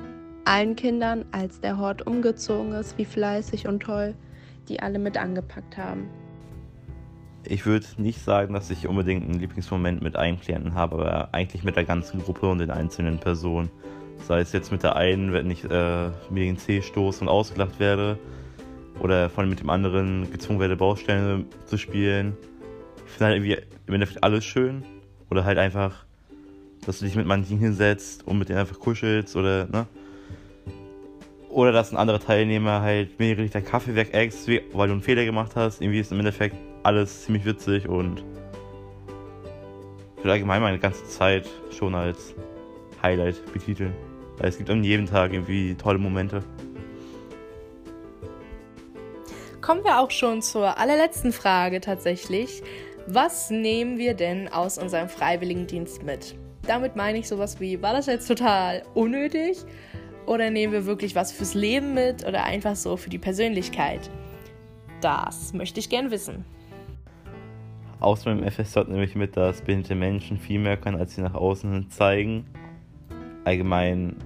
allen 0.45 0.75
Kindern, 0.77 1.25
als 1.33 1.61
der 1.61 1.79
Hort 1.79 2.07
umgezogen 2.07 2.73
ist, 2.73 2.99
wie 2.99 3.05
fleißig 3.05 3.67
und 3.69 3.81
toll 3.81 4.15
die 4.69 4.79
alle 4.79 5.01
mit 5.01 5.19
angepackt 5.19 5.77
haben 5.77 6.09
ich 7.45 7.67
würde 7.67 7.87
nicht 7.97 8.21
sagen, 8.21 8.55
dass 8.55 8.71
ich 8.71 8.87
unbedingt 8.87 9.25
einen 9.25 9.41
Lieblingsmoment 9.41 10.03
mit 10.03 10.17
einem 10.17 10.41
Klienten 10.41 10.75
habe, 10.75 10.97
aber 10.97 11.29
eigentlich 11.33 11.65
mit 11.65 11.77
der 11.77 11.85
ganzen 11.85 12.23
Gruppe 12.23 12.49
und 12.49 12.59
den 12.59 12.71
einzelnen 12.71 13.19
Personen. 13.19 13.71
Sei 14.19 14.41
es 14.41 14.53
jetzt 14.53 14.71
mit 14.71 14.83
der 14.83 14.97
einen, 14.97 15.33
wenn 15.33 15.51
ich 15.51 15.65
äh, 15.65 16.11
mir 16.31 16.45
den 16.45 16.59
C 16.59 16.83
stoße 16.83 17.23
und 17.23 17.29
ausgelacht 17.29 17.81
werde, 17.81 18.19
oder 19.01 19.31
von 19.31 19.49
mit 19.49 19.61
dem 19.61 19.71
anderen 19.71 20.31
gezwungen 20.31 20.61
werde, 20.61 20.77
Baustellen 20.77 21.47
zu 21.67 21.79
spielen. 21.79 22.37
Ich 23.07 23.13
finde 23.13 23.25
halt 23.27 23.37
irgendwie 23.37 23.57
im 23.87 23.95
Endeffekt 23.95 24.23
alles 24.23 24.45
schön. 24.45 24.85
Oder 25.31 25.45
halt 25.45 25.57
einfach, 25.57 26.05
dass 26.85 26.99
du 26.99 27.07
dich 27.07 27.17
mit 27.17 27.27
manchen 27.27 27.59
hinsetzt 27.59 28.27
und 28.27 28.39
mit 28.39 28.51
denen 28.51 28.59
einfach 28.59 28.79
kuschelst 28.79 29.35
oder, 29.35 29.67
ne? 29.67 29.87
Oder 31.49 31.73
dass 31.73 31.91
ein 31.91 31.97
anderer 31.97 32.21
Teilnehmer 32.21 32.83
halt 32.83 33.19
mehrere 33.19 33.43
Liter 33.43 33.61
Kaffee 33.61 33.95
wegäxt, 33.95 34.49
weil 34.49 34.89
du 34.89 34.93
einen 34.93 35.03
Fehler 35.03 35.25
gemacht 35.25 35.53
hast. 35.55 35.81
Irgendwie 35.81 36.01
ist 36.01 36.13
im 36.13 36.19
Endeffekt 36.19 36.57
alles 36.83 37.25
ziemlich 37.25 37.45
witzig 37.45 37.89
und 37.89 38.23
für 40.23 40.31
allgemein 40.31 40.63
meine 40.63 40.79
ganze 40.79 41.05
Zeit 41.07 41.49
schon 41.71 41.95
als 41.95 42.35
Highlight 43.03 43.43
betiteln. 43.53 43.93
Weil 44.39 44.49
es 44.49 44.57
gibt 44.57 44.71
an 44.71 44.85
jedem 44.85 45.07
Tag 45.07 45.33
irgendwie 45.33 45.75
tolle 45.75 45.99
Momente. 45.99 46.43
Kommen 49.63 49.85
wir 49.85 50.01
auch 50.01 50.11
schon 50.11 50.43
zur 50.43 50.77
allerletzten 50.77 51.31
Frage 51.31 51.81
tatsächlich. 51.81 52.65
Was 53.07 53.49
nehmen 53.49 53.97
wir 53.97 54.15
denn 54.15 54.49
aus 54.49 54.77
unserem 54.77 55.09
Freiwilligendienst 55.09 56.03
mit? 56.03 56.35
Damit 56.67 56.97
meine 56.97 57.19
ich 57.19 57.29
sowas 57.29 57.61
wie, 57.61 57.81
war 57.81 57.93
das 57.93 58.07
jetzt 58.07 58.27
total 58.27 58.83
unnötig? 58.95 59.59
Oder 60.27 60.51
nehmen 60.51 60.73
wir 60.73 60.85
wirklich 60.85 61.15
was 61.15 61.31
fürs 61.31 61.55
Leben 61.55 61.95
mit 61.95 62.27
oder 62.27 62.43
einfach 62.43 62.75
so 62.75 62.97
für 62.97 63.09
die 63.09 63.21
Persönlichkeit? 63.21 64.11
Das 65.01 65.53
möchte 65.53 65.79
ich 65.79 65.89
gern 65.89 66.11
wissen. 66.11 66.45
Aus 68.01 68.25
meinem 68.25 68.43
FSJ 68.51 68.81
nehme 68.89 69.05
ich 69.05 69.15
mit, 69.15 69.37
dass 69.37 69.63
behinderte 69.63 69.95
Menschen 69.95 70.39
viel 70.39 70.59
mehr 70.59 70.77
können, 70.77 70.99
als 70.99 71.15
sie 71.15 71.21
nach 71.21 71.35
außen 71.35 71.89
zeigen. 71.89 72.47
Allgemein 73.45 74.17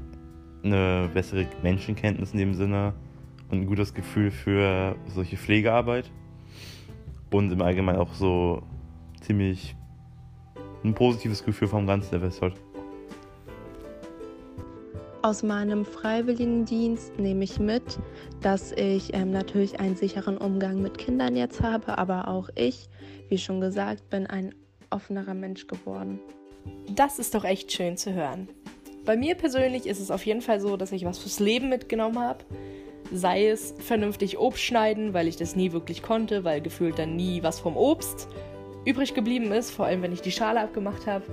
eine 0.65 1.11
bessere 1.13 1.47
Menschenkenntnis 1.63 2.33
in 2.33 2.39
dem 2.39 2.55
Sinne 2.55 2.95
und 3.51 3.63
ein 3.63 3.67
gutes 3.67 3.95
Gefühl 3.95 4.31
für 4.31 4.97
solche 5.07 5.37
Pflegearbeit. 5.37 6.11
Und 7.31 7.51
im 7.53 7.61
Allgemeinen 7.61 7.99
auch 7.99 8.15
so 8.15 8.63
ziemlich 9.21 9.77
ein 10.85 10.95
positives 10.95 11.45
Gefühl 11.45 11.69
vom 11.69 11.87
ganzen 11.87 12.21
FSJ. 12.21 12.47
Aus 15.23 15.43
meinem 15.43 15.85
Freiwilligendienst 15.85 17.19
nehme 17.19 17.43
ich 17.43 17.59
mit, 17.59 17.99
dass 18.43 18.71
ich 18.73 19.13
ähm, 19.13 19.33
natürlich 19.33 19.81
einen 19.81 19.97
sicheren 19.97 20.39
Umgang 20.39 20.81
mit 20.81 20.99
Kindern 20.99 21.35
jetzt 21.35 21.63
habe, 21.63 21.99
aber 21.99 22.29
auch 22.29 22.49
ich, 22.55 22.89
wie 23.29 23.39
schon 23.39 23.61
gesagt, 23.61 24.09
bin 24.09 24.29
ein 24.29 24.55
offenerer 24.91 25.35
Mensch 25.35 25.67
geworden. 25.67 26.21
Das 26.95 27.19
ist 27.19 27.35
doch 27.35 27.45
echt 27.45 27.73
schön 27.73 27.97
zu 27.97 28.15
hören. 28.15 28.49
Bei 29.05 29.17
mir 29.17 29.35
persönlich 29.35 29.87
ist 29.87 30.01
es 30.01 30.11
auf 30.11 30.25
jeden 30.27 30.43
Fall 30.43 30.61
so, 30.61 30.77
dass 30.77 30.93
ich 30.93 31.05
was 31.05 31.19
fürs 31.19 31.41
Leben 31.41 31.69
mitgenommen 31.69 32.21
habe. 32.21 32.45
Sei 33.13 33.49
es 33.49 33.75
vernünftig 33.79 34.39
Obst 34.39 34.63
schneiden, 34.63 35.15
weil 35.15 35.29
ich 35.29 35.37
das 35.37 35.57
nie 35.57 35.73
wirklich 35.73 36.03
konnte, 36.03 36.45
weil 36.45 36.61
gefühlt 36.61 36.99
dann 36.99 37.17
nie 37.17 37.43
was 37.43 37.61
vom 37.61 37.77
Obst 37.77 38.29
übrig 38.85 39.15
geblieben 39.15 39.53
ist, 39.53 39.71
vor 39.71 39.87
allem 39.87 40.03
wenn 40.03 40.13
ich 40.13 40.23
die 40.23 40.33
Schale 40.33 40.61
abgemacht 40.61 41.07
habe 41.07 41.25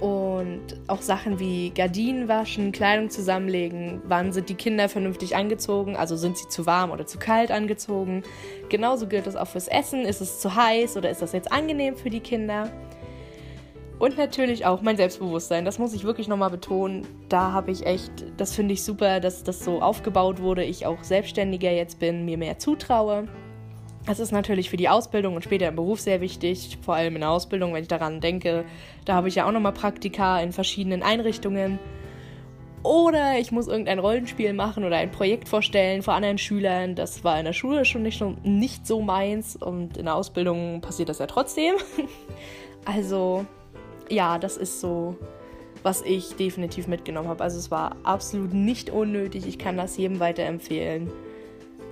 Und 0.00 0.62
auch 0.88 1.00
Sachen 1.00 1.38
wie 1.38 1.70
Gardinen 1.70 2.28
waschen, 2.28 2.70
Kleidung 2.72 3.08
zusammenlegen, 3.08 4.02
wann 4.06 4.32
sind 4.32 4.48
die 4.50 4.54
Kinder 4.54 4.88
vernünftig 4.88 5.34
angezogen, 5.36 5.96
also 5.96 6.16
sind 6.16 6.36
sie 6.36 6.48
zu 6.48 6.66
warm 6.66 6.90
oder 6.90 7.06
zu 7.06 7.18
kalt 7.18 7.50
angezogen. 7.50 8.22
Genauso 8.68 9.06
gilt 9.06 9.26
das 9.26 9.36
auch 9.36 9.48
fürs 9.48 9.68
Essen, 9.68 10.02
ist 10.02 10.20
es 10.20 10.40
zu 10.40 10.54
heiß 10.54 10.96
oder 10.98 11.10
ist 11.10 11.22
das 11.22 11.32
jetzt 11.32 11.50
angenehm 11.50 11.96
für 11.96 12.10
die 12.10 12.20
Kinder. 12.20 12.70
Und 13.98 14.18
natürlich 14.18 14.66
auch 14.66 14.82
mein 14.82 14.98
Selbstbewusstsein, 14.98 15.64
das 15.64 15.78
muss 15.78 15.94
ich 15.94 16.04
wirklich 16.04 16.28
nochmal 16.28 16.50
betonen. 16.50 17.06
Da 17.30 17.52
habe 17.52 17.70
ich 17.70 17.86
echt, 17.86 18.12
das 18.36 18.54
finde 18.54 18.74
ich 18.74 18.84
super, 18.84 19.20
dass 19.20 19.42
das 19.42 19.64
so 19.64 19.80
aufgebaut 19.80 20.40
wurde, 20.40 20.64
ich 20.64 20.84
auch 20.84 21.02
selbstständiger 21.02 21.70
jetzt 21.70 21.98
bin, 21.98 22.26
mir 22.26 22.36
mehr 22.36 22.58
zutraue. 22.58 23.26
Das 24.04 24.20
ist 24.20 24.32
natürlich 24.32 24.68
für 24.68 24.76
die 24.76 24.88
Ausbildung 24.88 25.34
und 25.34 25.42
später 25.42 25.66
im 25.66 25.76
Beruf 25.76 26.00
sehr 26.00 26.20
wichtig, 26.20 26.78
vor 26.82 26.94
allem 26.94 27.14
in 27.14 27.22
der 27.22 27.30
Ausbildung, 27.30 27.72
wenn 27.72 27.82
ich 27.82 27.88
daran 27.88 28.20
denke. 28.20 28.64
Da 29.06 29.14
habe 29.14 29.28
ich 29.28 29.34
ja 29.36 29.48
auch 29.48 29.52
nochmal 29.52 29.72
Praktika 29.72 30.40
in 30.40 30.52
verschiedenen 30.52 31.02
Einrichtungen. 31.02 31.78
Oder 32.82 33.38
ich 33.40 33.50
muss 33.50 33.66
irgendein 33.66 33.98
Rollenspiel 33.98 34.52
machen 34.52 34.84
oder 34.84 34.98
ein 34.98 35.10
Projekt 35.10 35.48
vorstellen 35.48 36.02
vor 36.02 36.14
anderen 36.14 36.38
Schülern. 36.38 36.94
Das 36.94 37.24
war 37.24 37.36
in 37.38 37.46
der 37.46 37.52
Schule 37.54 37.84
schon 37.84 38.02
nicht, 38.02 38.22
nicht 38.44 38.86
so 38.86 39.00
meins 39.00 39.56
und 39.56 39.96
in 39.96 40.04
der 40.04 40.14
Ausbildung 40.14 40.82
passiert 40.82 41.08
das 41.08 41.18
ja 41.18 41.26
trotzdem. 41.26 41.74
Also 42.88 43.44
ja, 44.08 44.38
das 44.38 44.56
ist 44.56 44.80
so, 44.80 45.16
was 45.82 46.02
ich 46.02 46.34
definitiv 46.36 46.86
mitgenommen 46.86 47.28
habe. 47.28 47.44
Also 47.44 47.58
es 47.58 47.70
war 47.70 47.96
absolut 48.02 48.52
nicht 48.52 48.90
unnötig. 48.90 49.46
Ich 49.46 49.58
kann 49.58 49.76
das 49.76 49.96
jedem 49.96 50.20
weiterempfehlen. 50.20 51.10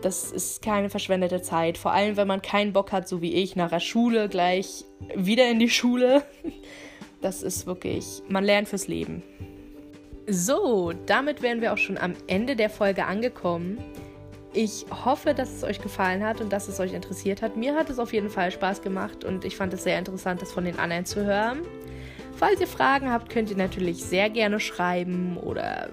Das 0.03 0.33
ist 0.33 0.63
keine 0.63 0.91
verschwendete 0.91 1.41
Zeit. 1.41 1.79
Vor 1.79 1.93
allem, 1.93 2.17
wenn 2.17 2.29
man 2.29 2.43
keinen 2.43 2.73
Bock 2.73 2.93
hat, 2.93 3.09
so 3.09 3.23
wie 3.23 3.35
ich, 3.35 3.57
nach 3.57 3.71
der 3.71 3.81
Schule 3.81 4.29
gleich 4.29 4.85
wieder 5.15 5.51
in 5.51 5.59
die 5.59 5.71
Schule. 5.71 6.23
Das 7.21 7.43
ist 7.43 7.67
wirklich, 7.67 8.23
man 8.29 8.45
lernt 8.45 8.69
fürs 8.69 8.87
Leben. 8.87 9.23
So, 10.29 10.93
damit 11.07 11.41
wären 11.41 11.63
wir 11.63 11.73
auch 11.73 11.79
schon 11.79 11.97
am 11.97 12.13
Ende 12.27 12.55
der 12.55 12.69
Folge 12.69 13.07
angekommen. 13.07 13.79
Ich 14.53 14.85
hoffe, 15.05 15.33
dass 15.33 15.51
es 15.51 15.65
euch 15.65 15.81
gefallen 15.81 16.23
hat 16.23 16.43
und 16.43 16.53
dass 16.53 16.69
es 16.69 16.81
euch 16.81 16.93
interessiert 16.93 17.41
hat. 17.41 17.57
Mir 17.57 17.75
hat 17.77 17.89
es 17.89 17.99
auf 17.99 18.13
jeden 18.13 18.29
Fall 18.29 18.51
Spaß 18.51 18.83
gemacht 18.83 19.25
und 19.25 19.47
ich 19.47 19.57
fand 19.57 19.73
es 19.73 19.85
sehr 19.85 19.99
interessant, 19.99 20.43
das 20.43 20.53
von 20.53 20.67
den 20.67 20.79
anderen 20.79 21.07
zu 21.07 21.25
hören. 21.25 21.63
Falls 22.37 22.61
ihr 22.61 22.67
Fragen 22.67 23.11
habt, 23.11 23.31
könnt 23.31 23.51
ihr 23.51 23.57
natürlich 23.57 24.05
sehr 24.05 24.29
gerne 24.29 24.61
schreiben 24.61 25.37
oder 25.37 25.91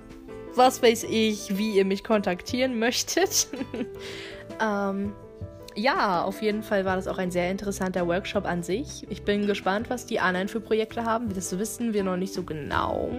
was 0.55 0.81
weiß 0.81 1.05
ich, 1.09 1.57
wie 1.57 1.71
ihr 1.71 1.85
mich 1.85 2.03
kontaktieren 2.03 2.79
möchtet. 2.79 3.47
ähm, 4.61 5.13
ja, 5.75 6.23
auf 6.23 6.41
jeden 6.41 6.63
Fall 6.63 6.83
war 6.83 6.95
das 6.95 7.07
auch 7.07 7.17
ein 7.17 7.31
sehr 7.31 7.49
interessanter 7.49 8.07
Workshop 8.07 8.45
an 8.45 8.63
sich. 8.63 9.05
Ich 9.09 9.23
bin 9.23 9.47
gespannt, 9.47 9.89
was 9.89 10.05
die 10.05 10.19
anderen 10.19 10.47
für 10.47 10.59
Projekte 10.59 11.05
haben. 11.05 11.33
Das 11.33 11.57
wissen 11.57 11.93
wir 11.93 12.03
noch 12.03 12.17
nicht 12.17 12.33
so 12.33 12.43
genau. 12.43 13.11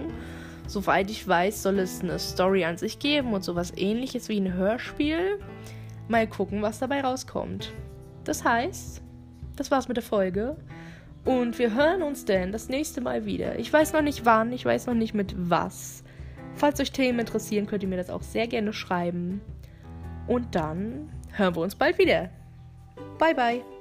Soweit 0.67 1.09
ich 1.09 1.27
weiß, 1.27 1.63
soll 1.63 1.79
es 1.79 2.01
eine 2.01 2.19
Story 2.19 2.65
an 2.65 2.77
sich 2.77 2.99
geben 2.99 3.33
und 3.33 3.43
sowas 3.43 3.73
ähnliches 3.75 4.29
wie 4.29 4.39
ein 4.39 4.53
Hörspiel. 4.53 5.39
Mal 6.07 6.27
gucken, 6.27 6.61
was 6.61 6.79
dabei 6.79 7.01
rauskommt. 7.01 7.71
Das 8.23 8.43
heißt, 8.43 9.01
das 9.55 9.71
war's 9.71 9.87
mit 9.87 9.97
der 9.97 10.03
Folge. 10.03 10.55
Und 11.25 11.57
wir 11.57 11.73
hören 11.73 12.01
uns 12.03 12.25
denn 12.25 12.51
das 12.51 12.69
nächste 12.69 12.99
Mal 12.99 13.25
wieder. 13.25 13.57
Ich 13.57 13.71
weiß 13.71 13.93
noch 13.93 14.01
nicht 14.01 14.25
wann, 14.25 14.51
ich 14.51 14.65
weiß 14.65 14.87
noch 14.87 14.93
nicht 14.93 15.13
mit 15.13 15.33
was. 15.37 16.03
Falls 16.55 16.79
euch 16.79 16.91
Themen 16.91 17.19
interessieren, 17.19 17.65
könnt 17.65 17.83
ihr 17.83 17.89
mir 17.89 17.97
das 17.97 18.09
auch 18.09 18.23
sehr 18.23 18.47
gerne 18.47 18.73
schreiben. 18.73 19.41
Und 20.27 20.55
dann 20.55 21.09
hören 21.31 21.55
wir 21.55 21.61
uns 21.61 21.75
bald 21.75 21.97
wieder. 21.97 22.29
Bye, 23.17 23.35
bye. 23.35 23.72